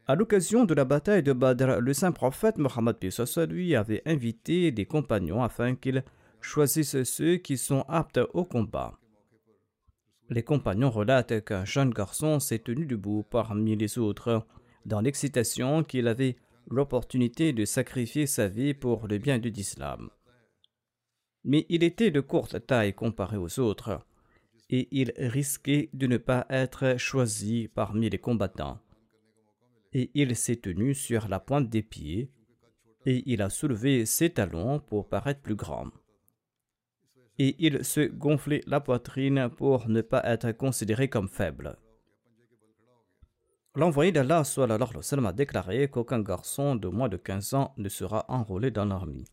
[0.07, 2.97] À l'occasion de la bataille de Badr, le saint prophète Mohammed
[3.49, 6.03] lui avait invité des compagnons afin qu'ils
[6.41, 8.99] choisissent ceux qui sont aptes au combat.
[10.29, 14.45] Les compagnons relatent qu'un jeune garçon s'est tenu debout parmi les autres,
[14.85, 16.35] dans l'excitation qu'il avait
[16.69, 20.09] l'opportunité de sacrifier sa vie pour le bien de l'islam.
[21.43, 23.99] Mais il était de courte taille comparé aux autres,
[24.69, 28.79] et il risquait de ne pas être choisi parmi les combattants.
[29.93, 32.31] Et il s'est tenu sur la pointe des pieds,
[33.05, 35.91] et il a soulevé ses talons pour paraître plus grand.
[37.37, 41.77] Et il se gonflait la poitrine pour ne pas être considéré comme faible.
[43.75, 48.85] L'envoyé d'Allah a déclaré qu'aucun garçon de moins de 15 ans ne sera enrôlé dans
[48.85, 49.25] l'armée.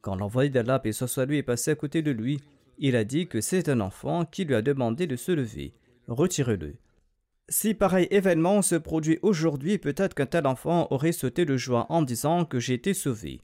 [0.00, 2.40] Quand l'envoyé d'Allah, et soit lui, est passé à côté de lui,
[2.78, 5.74] il a dit que c'est un enfant qui lui a demandé de se lever.
[6.08, 6.76] Retirez-le.
[7.48, 12.02] Si pareil événement se produit aujourd'hui, peut-être qu'un tel enfant aurait sauté de joie en
[12.02, 13.40] disant que j'ai été sauvé.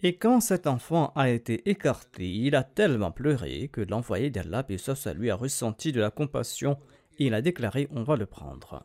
[0.00, 5.14] Et quand cet enfant a été écarté, il a tellement pleuré que l'envoyé d'Allah, et
[5.14, 6.78] lui, a ressenti de la compassion
[7.18, 8.84] et il a déclaré On va le prendre.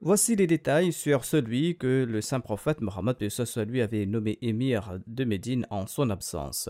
[0.00, 3.16] Voici les détails sur celui que le saint prophète Mohammed
[3.66, 6.68] lui avait nommé émir de Médine en son absence.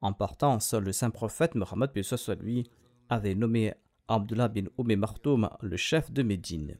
[0.00, 1.90] En partant, seul le saint prophète Mohammed
[2.40, 2.70] lui
[3.10, 3.74] avait nommé
[4.08, 6.78] Abdullah bin Umm Martoum le chef de Médine.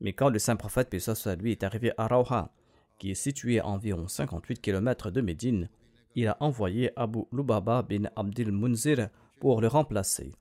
[0.00, 0.94] Mais quand le saint prophète
[1.40, 2.52] lui est arrivé à Rauha,
[2.98, 5.70] qui est situé à environ 58 km de Médine,
[6.14, 9.08] il a envoyé Abu Lubaba bin Abdil Munzir
[9.40, 10.34] pour le remplacer.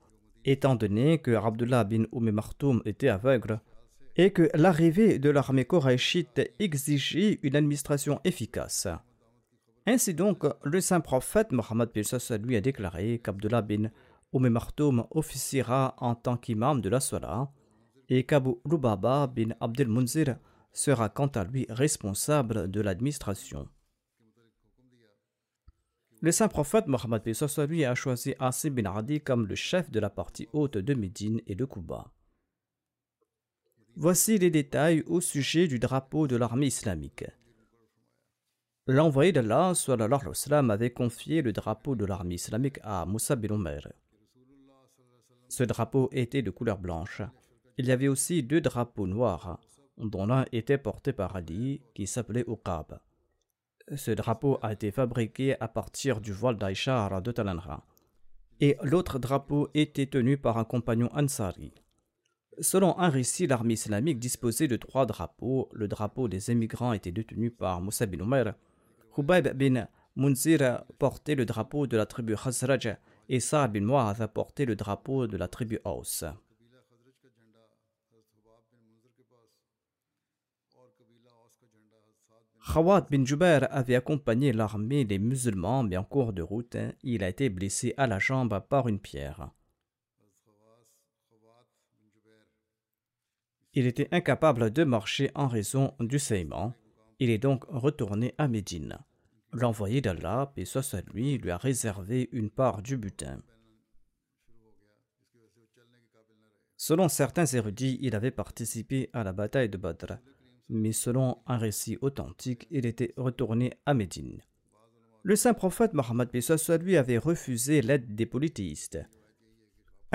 [0.43, 3.61] Étant donné que Abdullah bin Umm Martoum était aveugle,
[4.17, 8.87] et que l'arrivée de l'armée koraïchite exigeait une administration efficace.
[9.85, 11.89] Ainsi donc, le saint prophète Mohammed
[12.41, 13.91] lui a déclaré qu'Abdullah bin
[14.33, 17.51] Umm Martoum officiera en tant qu'imam de la Salah
[18.09, 20.37] et qu'Abu Lubaba bin Abdel Munzir
[20.73, 23.67] sera quant à lui responsable de l'administration.
[26.21, 27.21] Le saint prophète Mohammed
[27.69, 31.41] lui a choisi Asim bin Adi comme le chef de la partie haute de Médine
[31.45, 32.11] et de Kuba.
[33.97, 37.23] Voici les détails au sujet du drapeau de l'armée islamique.
[38.87, 39.71] L'envoyé d'Allah
[40.69, 43.87] avait confié le drapeau de l'armée islamique à Moussa bin Omer.
[45.47, 47.21] Ce drapeau était de couleur blanche.
[47.77, 49.61] Il y avait aussi deux drapeaux noirs,
[49.97, 52.99] dont l'un était porté par Ali, qui s'appelait Uqab.
[53.95, 57.85] Ce drapeau a été fabriqué à partir du voile d'Aïcha de Talanra.
[58.59, 61.71] Et l'autre drapeau était tenu par un compagnon Ansari.
[62.61, 65.69] Selon un récit, l'armée islamique disposait de trois drapeaux.
[65.73, 68.53] Le drapeau des émigrants était détenu par Moussa bin Omer.
[69.17, 74.65] Hubayb bin Munzir portait le drapeau de la tribu Khazraj et Sa'ad bin Mu'adh portait
[74.65, 76.23] le drapeau de la tribu Aus.
[82.73, 87.29] Khawat bin Jubair avait accompagné l'armée des musulmans, mais en cours de route, il a
[87.29, 89.51] été blessé à la jambe par une pierre.
[93.75, 96.73] Il était incapable de marcher en raison du saignement.
[97.19, 98.97] Il est donc retourné à Médine.
[99.51, 103.41] L'envoyé d'Allah, paix soit lui, lui a réservé une part du butin.
[106.77, 110.17] Selon certains érudits, il avait participé à la bataille de Badr,
[110.69, 114.41] mais selon un récit authentique, il était retourné à Médine.
[115.23, 116.29] Le saint prophète Mohammed
[116.81, 118.99] lui avait refusé l'aide des polythéistes.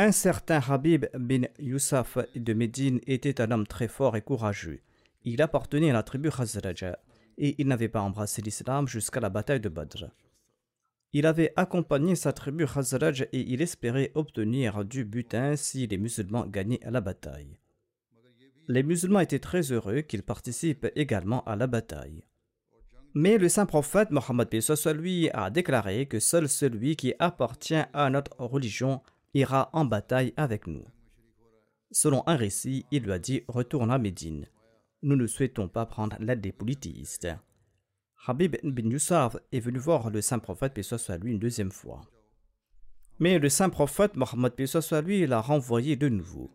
[0.03, 4.81] Un certain Habib bin Youssaf de Médine était un homme très fort et courageux.
[5.25, 6.97] Il appartenait à la tribu Khazraj
[7.37, 10.07] et il n'avait pas embrassé l'islam jusqu'à la bataille de Badr.
[11.13, 16.47] Il avait accompagné sa tribu Khazraj et il espérait obtenir du butin si les musulmans
[16.47, 17.59] gagnaient la bataille.
[18.69, 22.25] Les musulmans étaient très heureux qu'il participe également à la bataille.
[23.13, 24.49] Mais le saint prophète Mohammed
[24.95, 29.03] lui a déclaré que seul celui qui appartient à notre religion
[29.35, 30.85] ira en bataille avec nous.
[31.93, 34.47] Selon un récit, il lui a dit Retourne à Médine.
[35.03, 37.29] Nous ne souhaitons pas prendre l'aide des politistes.
[38.27, 42.03] Habib bin Yusuf est venu voir le saint prophète, paix soit une deuxième fois.
[43.19, 46.51] Mais le saint prophète Mohammed, paix soit l'a renvoyé de nouveau.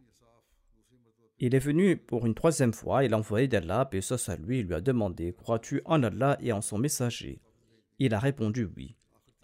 [1.40, 4.82] Il est venu pour une troisième fois et l'envoyé d'Allah, paix soit lui, lui a
[4.82, 7.42] demandé Crois-tu en Allah et en son messager?
[8.00, 8.96] Il a répondu oui.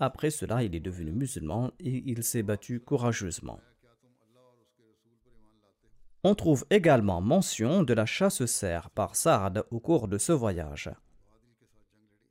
[0.04, 3.60] Après cela, il est devenu musulman et il s'est battu courageusement.
[6.24, 10.89] On trouve également mention de la chasse cerf par Saad au cours de ce voyage.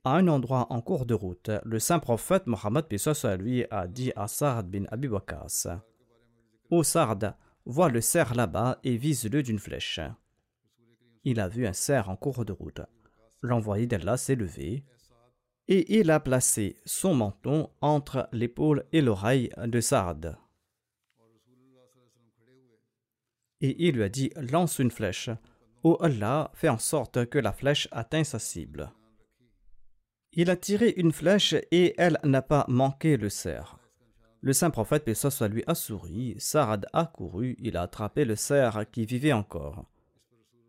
[0.03, 2.85] À un endroit en cours de route, le saint prophète Mohammed
[3.39, 5.67] lui a dit à Saad bin Abi Waqas
[6.71, 10.01] Ô Saad, vois le cerf là-bas et vise-le d'une flèche.
[11.23, 12.81] Il a vu un cerf en cours de route.
[13.41, 14.83] L'envoyé d'Allah s'est levé,
[15.71, 20.37] et il a placé son menton entre l'épaule et l'oreille de Saad.
[23.61, 25.29] Et il lui a dit Lance une flèche.
[25.83, 28.91] Ô Allah, fais en sorte que la flèche atteigne sa cible.
[30.33, 33.77] Il a tiré une flèche et elle n'a pas manqué le cerf.
[34.41, 36.35] Le saint prophète, paix soit lui, a souri.
[36.37, 39.85] Sarad a couru, il a attrapé le cerf qui vivait encore.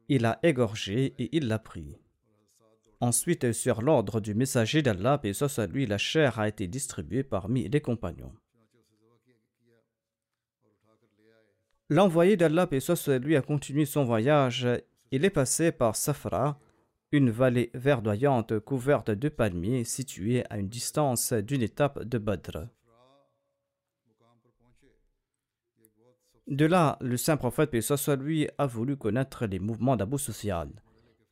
[0.08, 1.98] Il l'a égorgé et il l'a pris.
[3.02, 8.32] Ensuite, sur l'ordre du messager d'Allah, la chair a été distribuée parmi les compagnons.
[11.90, 14.68] L'envoyé d'Allah, soit lui, a continué son voyage.
[15.10, 16.60] Il est passé par Safra,
[17.10, 22.68] une vallée verdoyante couverte de palmiers située à une distance d'une étape de Badr.
[26.46, 27.80] De là, le saint prophète, paix
[28.58, 30.68] a voulu connaître les mouvements d'Abu Sufyan.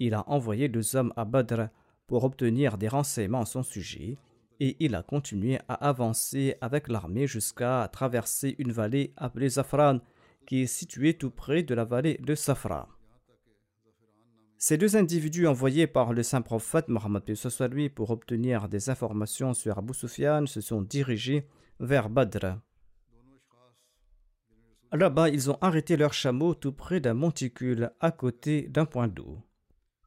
[0.01, 1.69] Il a envoyé deux hommes à Badr
[2.07, 4.17] pour obtenir des renseignements à son sujet,
[4.59, 10.01] et il a continué à avancer avec l'armée jusqu'à traverser une vallée appelée Zafran,
[10.47, 12.89] qui est située tout près de la vallée de Safra.
[14.57, 17.23] Ces deux individus envoyés par le saint prophète Mohammed
[17.71, 21.47] lui pour obtenir des informations sur Abu Sufyan se sont dirigés
[21.79, 22.59] vers Badr.
[24.93, 29.39] Là-bas, ils ont arrêté leurs chameaux tout près d'un monticule à côté d'un point d'eau.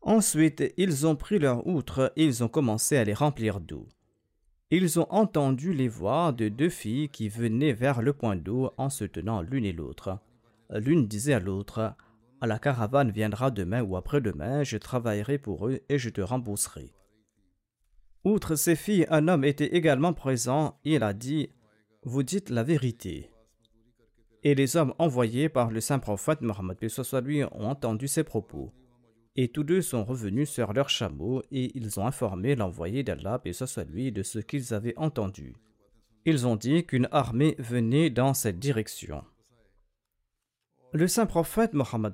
[0.03, 3.87] Ensuite, ils ont pris leur outre et ils ont commencé à les remplir d'eau.
[4.69, 8.89] Ils ont entendu les voix de deux filles qui venaient vers le point d'eau en
[8.89, 10.19] se tenant l'une et l'autre.
[10.69, 11.95] L'une disait à l'autre
[12.45, 16.93] la caravane viendra demain ou après-demain, je travaillerai pour eux et je te rembourserai.
[18.23, 21.49] Outre ces filles, un homme était également présent et il a dit
[22.03, 23.29] Vous dites la vérité.
[24.43, 26.77] Et les hommes envoyés par le saint prophète Mohammed
[27.23, 28.73] lui ont entendu ces propos.
[29.36, 33.41] Et tous deux sont revenus sur leurs chameaux et ils ont informé l'envoyé d'Allah
[33.89, 35.55] lui de ce qu'ils avaient entendu.
[36.25, 39.23] Ils ont dit qu'une armée venait dans cette direction.
[40.93, 42.13] Le saint prophète Mohammed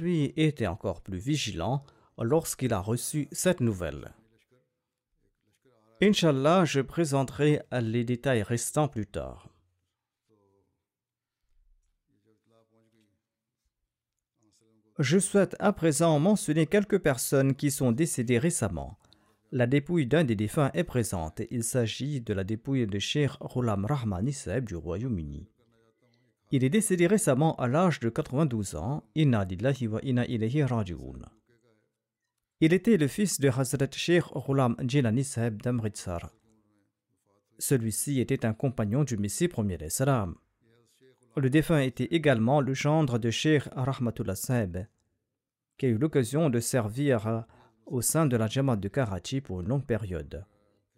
[0.00, 1.84] lui était encore plus vigilant
[2.18, 4.14] lorsqu'il a reçu cette nouvelle.
[6.00, 9.53] Inch'Allah, je présenterai les détails restants plus tard.
[15.00, 18.96] Je souhaite à présent mentionner quelques personnes qui sont décédées récemment.
[19.50, 21.42] La dépouille d'un des défunts est présente.
[21.50, 25.48] Il s'agit de la dépouille de Sheikh Ghulam Rahman Sahib du Royaume-Uni.
[26.52, 29.02] Il est décédé récemment à l'âge de 92 ans.
[29.16, 29.44] Inna
[29.90, 30.64] wa inna ilayhi.
[32.60, 36.30] Il était le fils de Hazrat Sheikh Ghulam Jilani Sahib d'Amritsar.
[37.58, 40.36] Celui-ci était un compagnon du Messie premier salam.
[41.36, 44.78] Le défunt était également le gendre de Sheikh Rahmatullah Sahib,
[45.76, 47.44] qui a eu l'occasion de servir
[47.86, 50.46] au sein de la Jamaat de Karachi pour une longue période.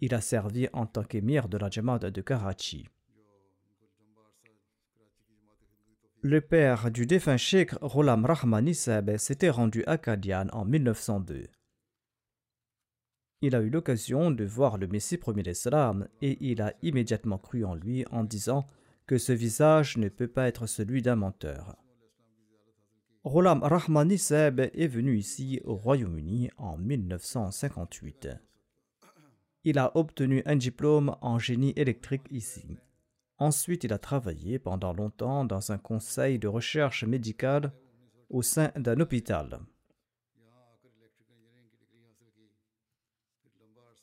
[0.00, 2.86] Il a servi en tant qu'émir de la Jamaat de Karachi.
[6.20, 11.46] Le père du défunt Sheikh Ghulam Rahmani Sahib s'était rendu à Kadian en 1902.
[13.42, 17.64] Il a eu l'occasion de voir le Messie premier d'Islam et il a immédiatement cru
[17.64, 18.66] en lui en disant
[19.06, 21.76] que ce visage ne peut pas être celui d'un menteur.
[23.24, 28.28] Ghulam Rahmani Sahib est venu ici au Royaume-Uni en 1958.
[29.64, 32.78] Il a obtenu un diplôme en génie électrique ici.
[33.38, 37.72] Ensuite, il a travaillé pendant longtemps dans un conseil de recherche médicale
[38.30, 39.60] au sein d'un hôpital.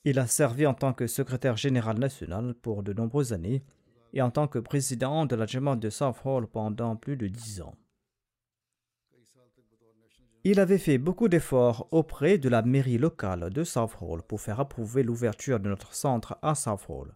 [0.04, 3.64] Il a servi en tant que secrétaire général national pour de nombreuses années
[4.14, 7.62] et en tant que président de la Jamaat de South Hall pendant plus de dix
[7.62, 7.76] ans.
[10.46, 14.60] Il avait fait beaucoup d'efforts auprès de la mairie locale de South Hall pour faire
[14.60, 17.16] approuver l'ouverture de notre centre à South Hall.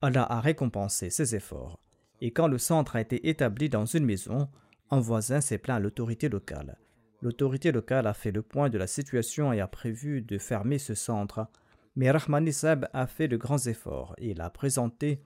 [0.00, 1.78] Allah a récompensé ses efforts.
[2.22, 4.48] Et quand le centre a été établi dans une maison,
[4.90, 6.78] un voisin s'est plaint à l'autorité locale.
[7.20, 10.94] L'autorité locale a fait le point de la situation et a prévu de fermer ce
[10.94, 11.48] centre.
[11.94, 15.20] Mais Rahman Sab a fait de grands efforts et il a présenté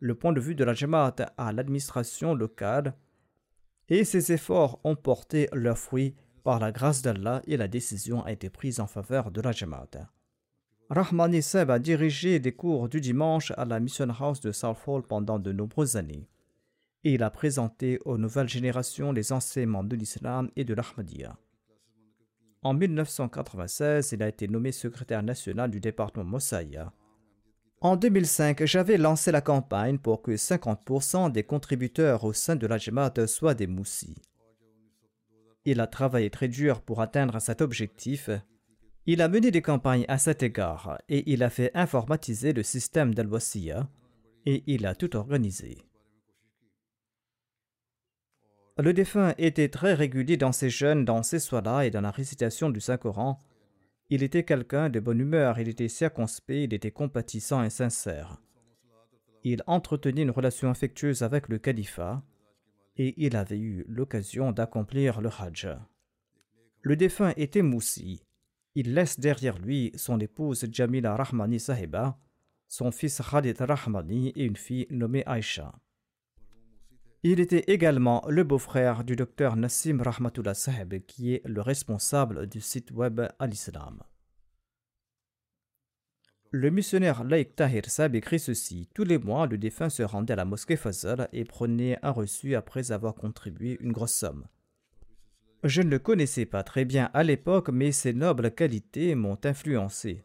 [0.00, 2.94] le point de vue de la Jamaat à l'administration locale.
[3.88, 8.32] Et ces efforts ont porté leurs fruits par la grâce d'Allah et la décision a
[8.32, 10.08] été prise en faveur de la Jamaat.
[10.90, 15.38] Rahmani Seb a dirigé des cours du dimanche à la Mission House de Southall pendant
[15.40, 16.28] de nombreuses années.
[17.02, 21.36] Et il a présenté aux nouvelles générations les enseignements de l'islam et de l'Ahmadiyya.
[22.62, 26.92] En 1996, il a été nommé secrétaire national du département Mossaya.
[27.80, 32.78] En 2005, j'avais lancé la campagne pour que 50% des contributeurs au sein de la
[32.78, 34.16] Jamaat soient des moussis.
[35.64, 38.30] Il a travaillé très dur pour atteindre cet objectif
[39.08, 43.14] il a mené des campagnes à cet égard et il a fait informatiser le système
[43.14, 43.28] dal
[44.46, 45.78] et il a tout organisé.
[48.78, 52.68] Le défunt était très régulier dans ses jeûnes, dans ses soirs-là et dans la récitation
[52.68, 53.38] du Saint-Coran.
[54.08, 58.40] Il était quelqu'un de bonne humeur, il était circonspect, il était compatissant et sincère.
[59.42, 62.22] Il entretenait une relation affectueuse avec le califat
[62.96, 65.68] et il avait eu l'occasion d'accomplir le Hajj.
[66.82, 68.22] Le défunt était Moussi.
[68.76, 72.16] Il laisse derrière lui son épouse Jamila Rahmani Sahiba,
[72.68, 75.72] son fils Khalid Rahmani et une fille nommée Aisha.
[77.28, 82.60] Il était également le beau-frère du docteur Nassim Rahmatullah Sahib, qui est le responsable du
[82.60, 84.04] site web Al-Islam.
[86.52, 90.36] Le missionnaire laïc Tahir Sab écrit ceci Tous les mois, le défunt se rendait à
[90.36, 94.46] la mosquée Fazal et prenait un reçu après avoir contribué une grosse somme.
[95.64, 100.22] Je ne le connaissais pas très bien à l'époque, mais ses nobles qualités m'ont influencé.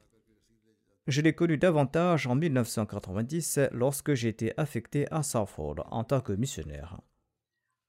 [1.07, 6.33] Je l'ai connu davantage en 1990 lorsque j'ai été affecté à Southall en tant que
[6.33, 7.01] missionnaire.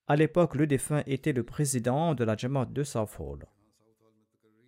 [0.06, 3.46] À l'époque, le défunt était le président de la Jamaat de Southall.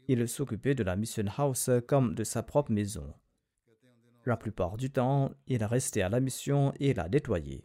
[0.09, 3.15] Il s'occupait de la Mission House comme de sa propre maison.
[4.27, 7.65] La plupart du temps, il restait à la mission et la nettoyait.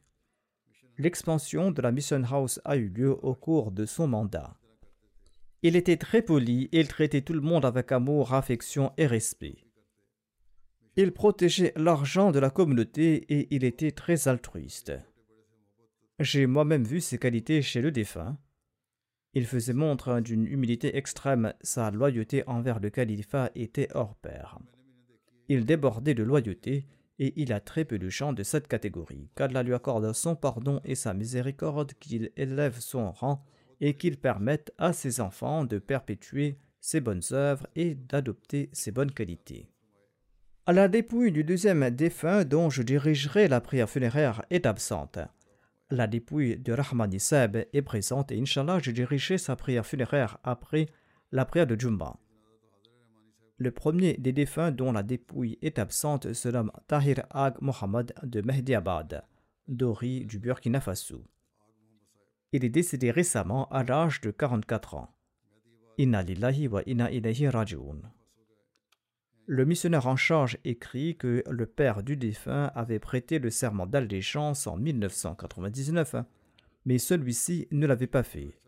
[0.97, 4.55] L'expansion de la Mission House a eu lieu au cours de son mandat.
[5.61, 9.68] Il était très poli et il traitait tout le monde avec amour, affection et respect.
[10.95, 14.91] Il protégeait l'argent de la communauté et il était très altruiste.
[16.19, 18.37] J'ai moi-même vu ses qualités chez le défunt.
[19.33, 24.57] Il faisait montre d'une humilité extrême, sa loyauté envers le califat était hors pair.
[25.47, 26.87] Il débordait de loyauté
[27.19, 30.81] et il a très peu de gens de cette catégorie, qu'Allah lui accorde son pardon
[30.83, 33.45] et sa miséricorde, qu'il élève son rang
[33.81, 39.11] et qu'il permette à ses enfants de perpétuer ses bonnes œuvres et d'adopter ses bonnes
[39.11, 39.69] qualités.
[40.71, 45.17] La dépouille du deuxième défunt dont je dirigerai la prière funéraire est absente.
[45.89, 50.85] La dépouille de Rahmani Seb est présente et Inch'Allah je dirigerai sa prière funéraire après
[51.31, 52.17] la prière de Jumba.
[53.57, 58.41] Le premier des défunts dont la dépouille est absente se nomme Tahir Ag Mohammad de
[58.41, 59.23] Mehdiabad,
[59.67, 61.23] d'Ori du Burkina Faso.
[62.51, 65.09] Il est décédé récemment à l'âge de 44 ans.
[65.97, 68.18] Inna lillahi wa inna ilayhi raji'un.
[69.51, 74.67] Le missionnaire en charge écrit que le père du défunt avait prêté le serment d'allégeance
[74.67, 76.17] en 1999,
[76.85, 78.59] mais celui-ci ne l'avait pas fait.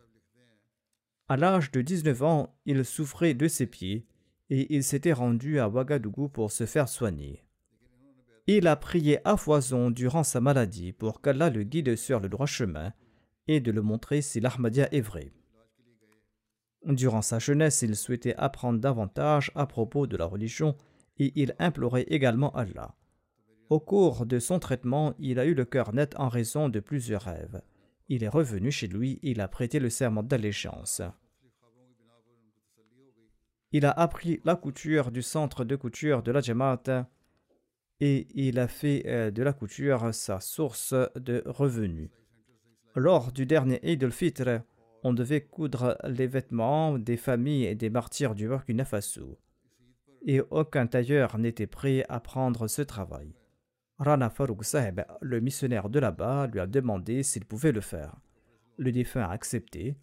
[1.30, 4.08] À l'âge de 19 ans, il souffrait de ses pieds
[4.50, 7.44] et il s'était rendu à Ouagadougou pour se faire soigner.
[8.48, 12.48] Il a prié à foison durant sa maladie pour qu'Allah le guide sur le droit
[12.48, 12.92] chemin
[13.48, 15.32] et de le montrer si l'Ahmadiyya est vrai.
[16.86, 20.76] Durant sa jeunesse, il souhaitait apprendre davantage à propos de la religion
[21.18, 22.96] et il implorait également Allah.
[23.70, 27.22] Au cours de son traitement, il a eu le cœur net en raison de plusieurs
[27.22, 27.62] rêves.
[28.10, 31.02] Il est revenu chez lui et il a prêté le serment d'allégeance.
[33.72, 37.08] Il a appris la couture du centre de couture de la Jamaat
[38.02, 42.10] et il a fait euh, de la couture sa source de revenus.
[42.96, 44.64] Lors du dernier Eid al-Fitr,
[45.04, 49.40] on devait coudre les vêtements des familles et des martyrs du Burkina Faso.
[50.26, 53.34] Et aucun tailleur n'était prêt à prendre ce travail.
[53.98, 58.16] Rana Farouk Saheb, le missionnaire de là-bas, lui a demandé s'il pouvait le faire.
[58.78, 59.96] Le défunt a accepté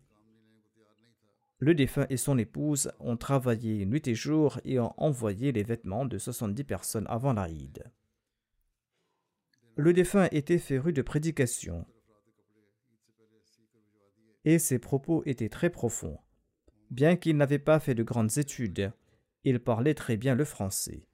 [1.60, 6.04] le défunt et son épouse ont travaillé nuit et jour et ont envoyé les vêtements
[6.04, 7.82] de 70 personnes avant l'Aïd.
[9.74, 11.84] Le défunt était féru de prédication
[14.48, 16.18] et ses propos étaient très profonds.
[16.90, 18.92] Bien qu'il n'avait pas fait de grandes études,
[19.44, 21.06] il parlait très bien le français.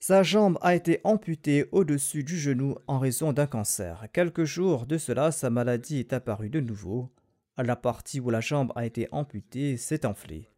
[0.00, 4.06] Sa jambe a été amputée au-dessus du genou en raison d'un cancer.
[4.12, 7.12] Quelques jours de cela, sa maladie est apparue de nouveau
[7.62, 10.48] la partie où la jambe a été amputée s'est enflée.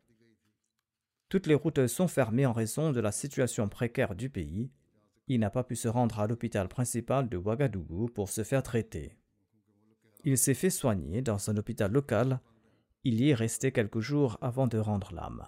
[1.28, 4.70] Toutes les routes sont fermées en raison de la situation précaire du pays.
[5.28, 9.16] Il n'a pas pu se rendre à l'hôpital principal de Ouagadougou pour se faire traiter.
[10.24, 12.40] Il s'est fait soigner dans un hôpital local.
[13.04, 15.46] Il y est resté quelques jours avant de rendre l'âme.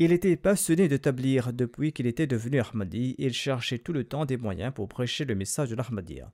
[0.00, 4.24] Il était passionné de tablir depuis qu'il était devenu Ahmadi il cherchait tout le temps
[4.24, 6.32] des moyens pour prêcher le message de l'Ahmadiyya.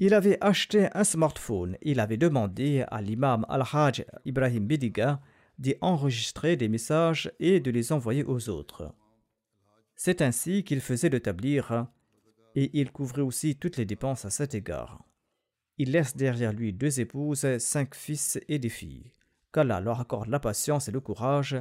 [0.00, 1.76] Il avait acheté un smartphone.
[1.82, 5.20] Il avait demandé à l'imam Al-Hajj Ibrahim Bidiga
[5.58, 8.92] d'y enregistrer des messages et de les envoyer aux autres.
[9.96, 11.86] C'est ainsi qu'il faisait le tablir
[12.56, 15.04] et il couvrait aussi toutes les dépenses à cet égard.
[15.78, 19.12] Il laisse derrière lui deux épouses, cinq fils et des filles.
[19.52, 21.56] Qu'Allah leur accorde la patience et le courage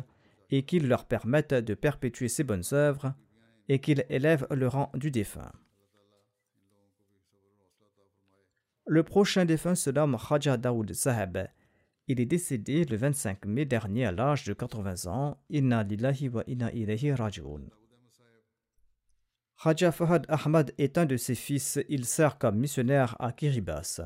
[0.50, 3.14] et qu'il leur permette de perpétuer ses bonnes œuvres
[3.70, 5.52] et qu'il élève le rang du défunt.
[8.86, 11.48] Le prochain défunt se nomme Khaja Daoud Zahab.
[12.08, 15.38] Il est décédé le 25 mai dernier à l'âge de 80 ans.
[15.50, 17.62] Inna lillahi wa inna ilayhi raji'un.
[19.64, 21.80] Raja Fahad Ahmad est un de ses fils.
[21.88, 24.02] Il sert comme missionnaire à Kiribati.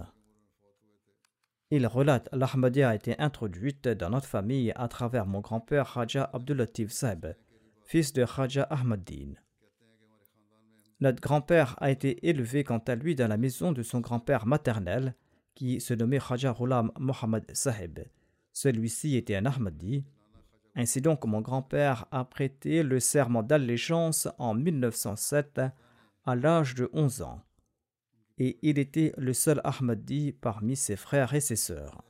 [1.71, 6.91] Il relate l'Ahmadiyya a été introduite dans notre famille à travers mon grand-père Raja Abdulatif
[6.91, 7.33] Saib,
[7.81, 9.33] fils de Raja Ahmaddin.
[10.99, 15.15] Notre grand-père a été élevé quant à lui dans la maison de son grand-père maternel,
[15.55, 18.01] qui se nommait Raja Ghulam Mohammad Sahib.
[18.53, 20.05] Celui-ci était un Ahmadi.
[20.77, 25.59] Ainsi donc, mon grand-père a prêté le serment d'allégeance en 1907
[26.23, 27.41] à l'âge de 11 ans
[28.37, 32.03] et il était le seul Ahmadi parmi ses frères et ses sœurs.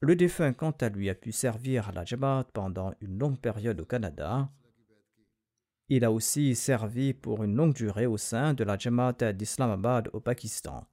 [0.00, 3.84] Le défunt, quant à lui, a pu servir la Jamaat pendant une longue période au
[3.84, 4.50] Canada.
[5.88, 10.20] Il a aussi servi pour une longue durée au sein de la Jamaat d'Islamabad au
[10.20, 10.86] Pakistan.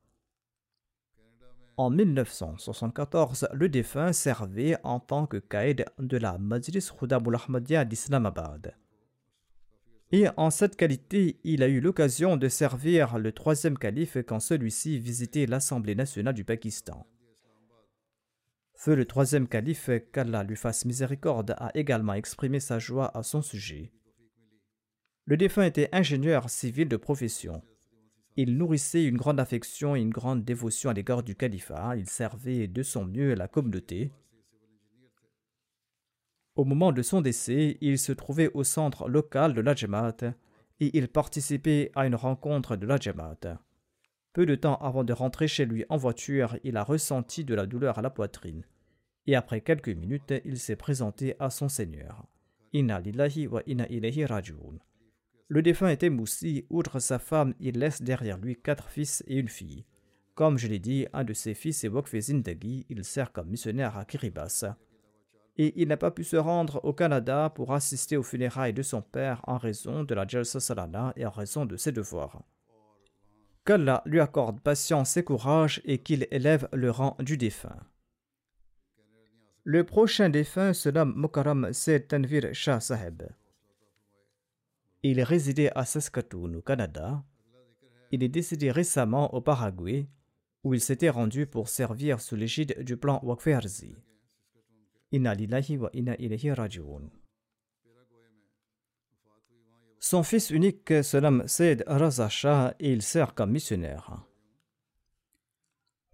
[1.77, 8.75] En 1974, le défunt servait en tant que caïd de la Majlis Khudamul Ahmadiyya d'Islamabad.
[10.11, 14.97] Et en cette qualité, il a eu l'occasion de servir le troisième calife quand celui-ci
[14.97, 17.05] visitait l'Assemblée nationale du Pakistan.
[18.73, 23.43] Feu le troisième calife, qu'Allah lui fasse miséricorde, a également exprimé sa joie à son
[23.43, 23.91] sujet.
[25.25, 27.61] Le défunt était ingénieur civil de profession.
[28.39, 31.97] Il nourrissait une grande affection et une grande dévotion à l'égard du califat.
[31.97, 34.11] Il servait de son mieux la communauté.
[36.55, 40.17] Au moment de son décès, il se trouvait au centre local de la Jamaat
[40.79, 43.59] et il participait à une rencontre de la Jamaat.
[44.33, 47.65] Peu de temps avant de rentrer chez lui en voiture, il a ressenti de la
[47.65, 48.63] douleur à la poitrine.
[49.25, 52.27] Et après quelques minutes, il s'est présenté à son Seigneur.
[52.71, 53.87] Inna lillahi wa inna
[54.27, 54.77] rajiun.
[55.49, 56.65] Le défunt était Moussi.
[56.69, 59.85] Outre sa femme, il laisse derrière lui quatre fils et une fille.
[60.35, 62.85] Comme je l'ai dit, un de ses fils est Wokfe Zindagi.
[62.89, 64.65] Il sert comme missionnaire à Kiribati
[65.57, 69.01] et il n'a pas pu se rendre au Canada pour assister aux funérailles de son
[69.01, 72.43] père en raison de la Jalsa Salana et en raison de ses devoirs.
[73.65, 77.81] Qu'Allah lui accorde patience et courage et qu'il élève le rang du défunt.
[79.63, 81.71] Le prochain défunt se nomme Mokaram
[82.07, 83.23] Tanvir Shah Saheb.
[85.09, 87.23] Il résidait à Saskatoon, au Canada.
[88.11, 90.09] Il est décédé récemment au Paraguay,
[90.65, 93.95] où il s'était rendu pour servir sous l'égide du plan Wakferzi.
[100.01, 104.25] Son fils unique se nomme Said Raza Shah il sert comme missionnaire.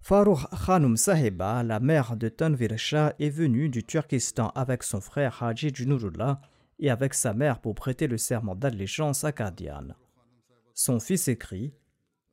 [0.02, 5.41] Farouk Khanum Sahiba, la mère de Tanvir Shah, est venue du Turkestan avec son frère
[5.41, 6.39] Haji Junurullah
[6.84, 9.96] et avec sa mère pour prêter le serment d'allégeance à Kardian.
[10.76, 11.74] Son fils écrit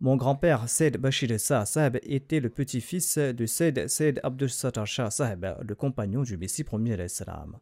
[0.00, 1.64] mon grand-père Said Bashir Shah
[2.02, 7.58] était le petit-fils de Said Said Abdul Shah Sahib, le compagnon du Messie premier l'Islam.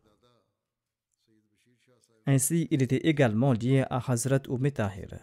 [2.26, 5.18] Ainsi, il était également lié à Hazrat Umetahir.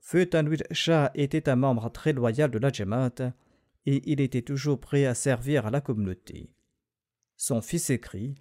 [0.00, 3.34] Feu Tanwir Shah était un membre très loyal de la Jamaat
[3.84, 6.50] et il était toujours prêt à servir la communauté.
[7.36, 8.34] Son fils écrit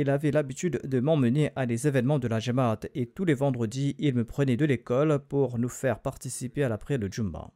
[0.00, 3.96] il avait l'habitude de m'emmener à des événements de la Jamaat et tous les vendredis,
[3.98, 7.50] il me prenait de l'école pour nous faire participer à la prière de Jumma.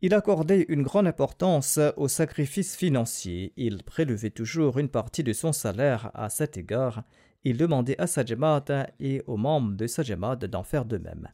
[0.00, 3.52] Il accordait une grande importance aux sacrifices financiers.
[3.56, 7.04] Il prélevait toujours une partie de son salaire à cet égard.
[7.44, 8.22] Il demandait à sa
[9.00, 11.28] et aux membres de sa d'en faire de même.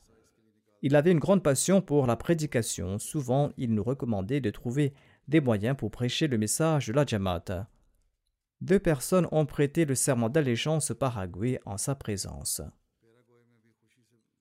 [0.82, 2.98] Il avait une grande passion pour la prédication.
[2.98, 4.94] Souvent, il nous recommandait de trouver
[5.28, 7.66] des moyens pour prêcher le message de la Jamaat
[8.60, 12.60] deux personnes ont prêté le serment d'allégeance au Paraguay en sa présence.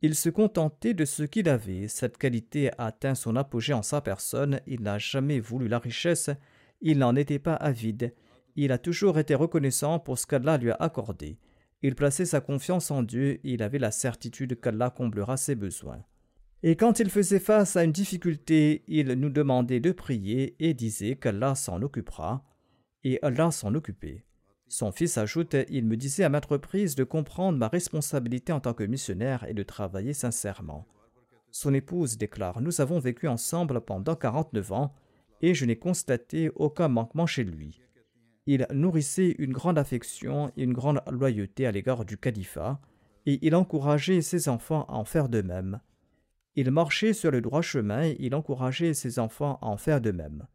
[0.01, 1.87] Il se contentait de ce qu'il avait.
[1.87, 4.61] Cette qualité a atteint son apogée en sa personne.
[4.65, 6.29] Il n'a jamais voulu la richesse.
[6.81, 8.13] Il n'en était pas avide.
[8.55, 11.37] Il a toujours été reconnaissant pour ce qu'Allah lui a accordé.
[11.81, 16.03] Il plaçait sa confiance en Dieu et il avait la certitude qu'Allah comblera ses besoins.
[16.61, 21.15] Et quand il faisait face à une difficulté, il nous demandait de prier et disait
[21.15, 22.43] qu'Allah s'en occupera
[23.03, 24.25] et Allah s'en occupait.
[24.67, 28.73] Son fils ajoute Il me disait à maintes reprises de comprendre ma responsabilité en tant
[28.73, 30.87] que missionnaire et de travailler sincèrement.
[31.51, 34.93] Son épouse déclare Nous avons vécu ensemble pendant 49 ans
[35.41, 37.81] et je n'ai constaté aucun manquement chez lui.
[38.45, 42.79] Il nourrissait une grande affection et une grande loyauté à l'égard du califat
[43.25, 45.79] et il encourageait ses enfants à en faire de même.
[46.55, 50.11] Il marchait sur le droit chemin et il encourageait ses enfants à en faire de
[50.11, 50.47] même.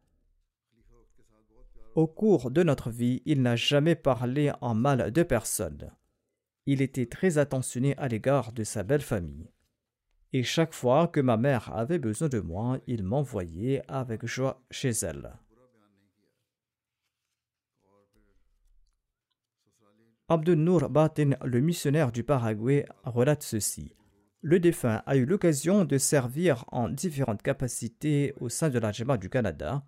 [1.95, 5.91] Au cours de notre vie, il n'a jamais parlé en mal de personne.
[6.65, 9.49] Il était très attentionné à l'égard de sa belle famille.
[10.33, 14.89] Et chaque fois que ma mère avait besoin de moi, il m'envoyait avec joie chez
[14.89, 15.31] elle.
[20.27, 23.95] Abdel Nour Batin, le missionnaire du Paraguay, relate ceci.
[24.41, 29.29] Le défunt a eu l'occasion de servir en différentes capacités au sein de la du
[29.29, 29.85] Canada,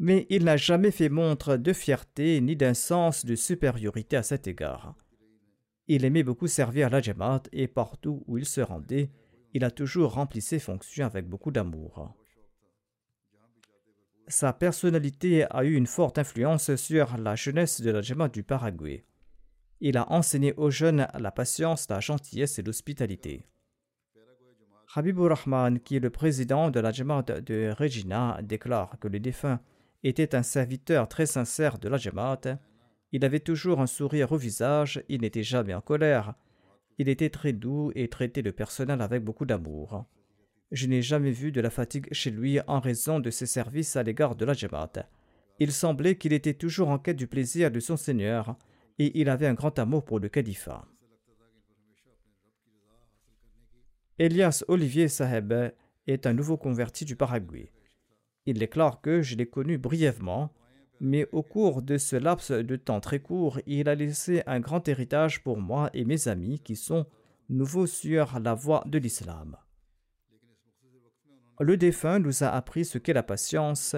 [0.00, 4.48] mais il n'a jamais fait montre de fierté ni d'un sens de supériorité à cet
[4.48, 4.94] égard.
[5.88, 9.10] Il aimait beaucoup servir la Jamaat et partout où il se rendait,
[9.52, 12.14] il a toujours rempli ses fonctions avec beaucoup d'amour.
[14.26, 19.04] Sa personnalité a eu une forte influence sur la jeunesse de la Jamaat du Paraguay.
[19.80, 23.44] Il a enseigné aux jeunes la patience, la gentillesse et l'hospitalité.
[24.94, 29.60] Habibur Rahman, qui est le président de la Jamaat de Regina, déclare que le défunt
[30.02, 32.58] était un serviteur très sincère de la Jamaat.
[33.12, 36.34] Il avait toujours un sourire au visage, il n'était jamais en colère.
[36.98, 40.06] Il était très doux et traitait le personnel avec beaucoup d'amour.
[40.70, 44.02] Je n'ai jamais vu de la fatigue chez lui en raison de ses services à
[44.02, 45.08] l'égard de la Jamaat.
[45.58, 48.56] Il semblait qu'il était toujours en quête du plaisir de son Seigneur
[48.98, 50.86] et il avait un grand amour pour le califat.
[54.18, 55.52] Elias Olivier Saheb
[56.06, 57.72] est un nouveau converti du Paraguay.
[58.46, 60.52] Il déclare que je l'ai connu brièvement,
[61.00, 64.86] mais au cours de ce laps de temps très court, il a laissé un grand
[64.88, 67.06] héritage pour moi et mes amis qui sont
[67.48, 69.56] nouveaux sur la voie de l'islam.
[71.58, 73.96] Le défunt nous a appris ce qu'est la patience,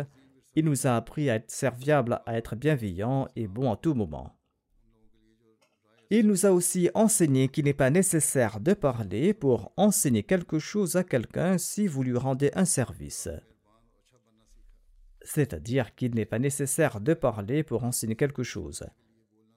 [0.55, 4.37] il nous a appris à être serviable, à être bienveillant et bon en tout moment.
[6.11, 10.97] Il nous a aussi enseigné qu'il n'est pas nécessaire de parler pour enseigner quelque chose
[10.97, 13.31] à quelqu'un si vous lui rendez un service.
[15.25, 18.85] C'est-à-dire qu'il n'est pas nécessaire de parler pour enseigner quelque chose.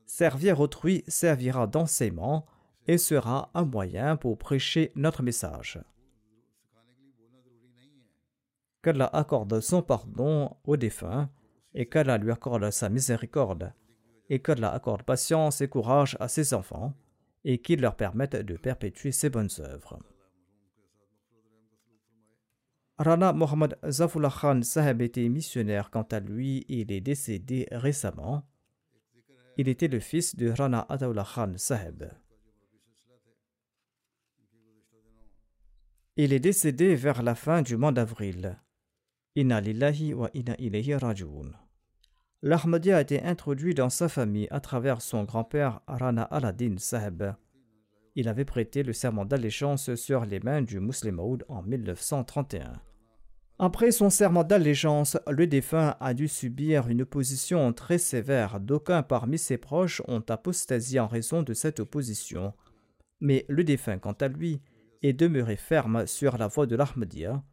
[0.06, 2.46] Servir autrui servira d'enseignement
[2.88, 5.80] et sera un moyen pour prêcher notre message.
[8.84, 11.30] Qu'Allah accorde son pardon aux défunts
[11.74, 13.74] et qu'Allah lui accorde sa miséricorde
[14.30, 16.94] et qu'Allah accorde patience et courage à ses enfants
[17.44, 20.00] et qu'il leur permette de perpétuer ses bonnes œuvres.
[22.98, 28.48] Rana Mohammad Zafullah Khan Saheb était missionnaire quant à lui il est décédé récemment.
[29.58, 32.06] Il était le fils de Rana Ataullah Khan Saheb.
[36.16, 38.58] Il est décédé vers la fin du mois d'avril.
[39.36, 41.54] Inna lillahi wa inna ilayhi rajoun.
[42.42, 47.24] L'Ahmadi a été introduit dans sa famille à travers son grand-père Rana Aladdin Saheb.
[48.16, 52.74] Il avait prêté le serment d'allégeance sur les mains du Muslim en 1931.
[53.60, 58.60] Après son serment d'allégeance, le défunt a dû subir une opposition très sévère.
[58.60, 62.54] D'aucuns parmi ses proches ont apostasié en raison de cette opposition.
[63.22, 64.62] Mais le défunt, quant à lui,
[65.04, 67.44] est demeuré ferme sur la voie de l'Ahmadiyya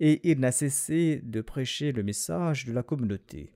[0.00, 3.52] et il n'a cessé de prêcher le message de la communauté.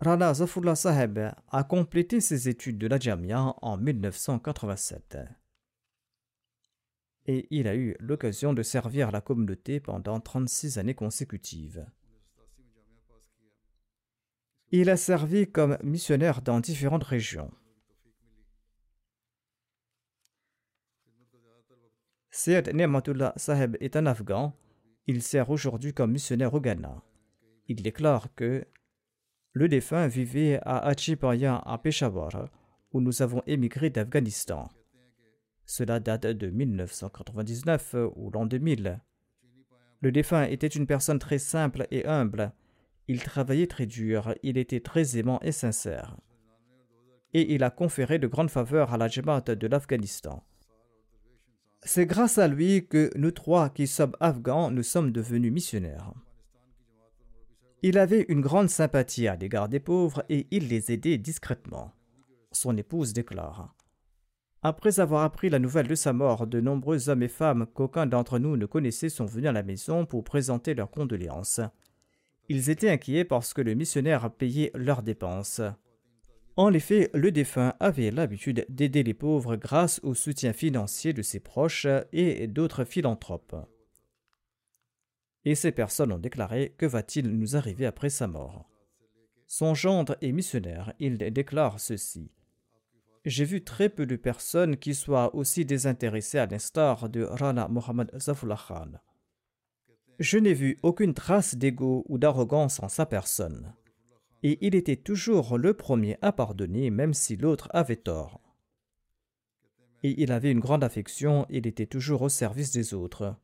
[0.00, 1.18] Rana Zafullah Saheb
[1.48, 5.18] a complété ses études de la Jamia en 1987.
[7.26, 11.84] Et il a eu l'occasion de servir la communauté pendant 36 années consécutives.
[14.70, 17.50] Il a servi comme missionnaire dans différentes régions.
[22.30, 24.56] Syed Nematullah Saheb est un Afghan.
[25.08, 27.02] Il sert aujourd'hui comme missionnaire au Ghana.
[27.66, 28.64] Il déclare que
[29.58, 32.48] le défunt vivait à Achipaya à Peshawar,
[32.92, 34.70] où nous avons émigré d'Afghanistan.
[35.66, 39.00] Cela date de 1999 ou l'an 2000.
[40.00, 42.52] Le défunt était une personne très simple et humble.
[43.08, 46.16] Il travaillait très dur, il était très aimant et sincère.
[47.34, 50.44] Et il a conféré de grandes faveurs à la de l'Afghanistan.
[51.82, 56.14] C'est grâce à lui que nous trois qui sommes afghans, nous sommes devenus missionnaires.
[57.82, 61.92] Il avait une grande sympathie à l'égard des pauvres et il les aidait discrètement.
[62.50, 63.72] Son épouse déclare
[64.62, 68.40] Après avoir appris la nouvelle de sa mort, de nombreux hommes et femmes qu'aucun d'entre
[68.40, 71.60] nous ne connaissait sont venus à la maison pour présenter leurs condoléances.
[72.48, 75.60] Ils étaient inquiets parce que le missionnaire payait leurs dépenses.
[76.56, 81.38] En effet, le défunt avait l'habitude d'aider les pauvres grâce au soutien financier de ses
[81.38, 83.54] proches et d'autres philanthropes
[85.48, 88.68] et ces personnes ont déclaré Que va-t-il nous arriver après sa mort?
[89.46, 92.30] Son gendre est missionnaire, il déclare ceci.
[93.24, 98.10] J'ai vu très peu de personnes qui soient aussi désintéressées à l'instar de Rana Mohammad
[98.18, 98.92] Zafullah Khan.
[100.18, 103.72] Je n'ai vu aucune trace d'ego ou d'arrogance en sa personne.
[104.42, 108.42] Et il était toujours le premier à pardonner même si l'autre avait tort.
[110.02, 113.34] Et il avait une grande affection, il était toujours au service des autres.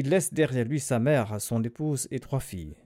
[0.00, 2.76] Il laisse derrière lui sa mère, son épouse et trois filles.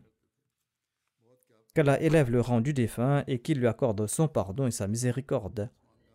[1.75, 5.69] qu'Allah élève le rang du défunt et qu'il lui accorde son pardon et sa miséricorde,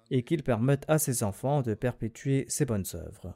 [0.10, 3.36] et qu'il permette à ses enfants de perpétuer ses bonnes œuvres.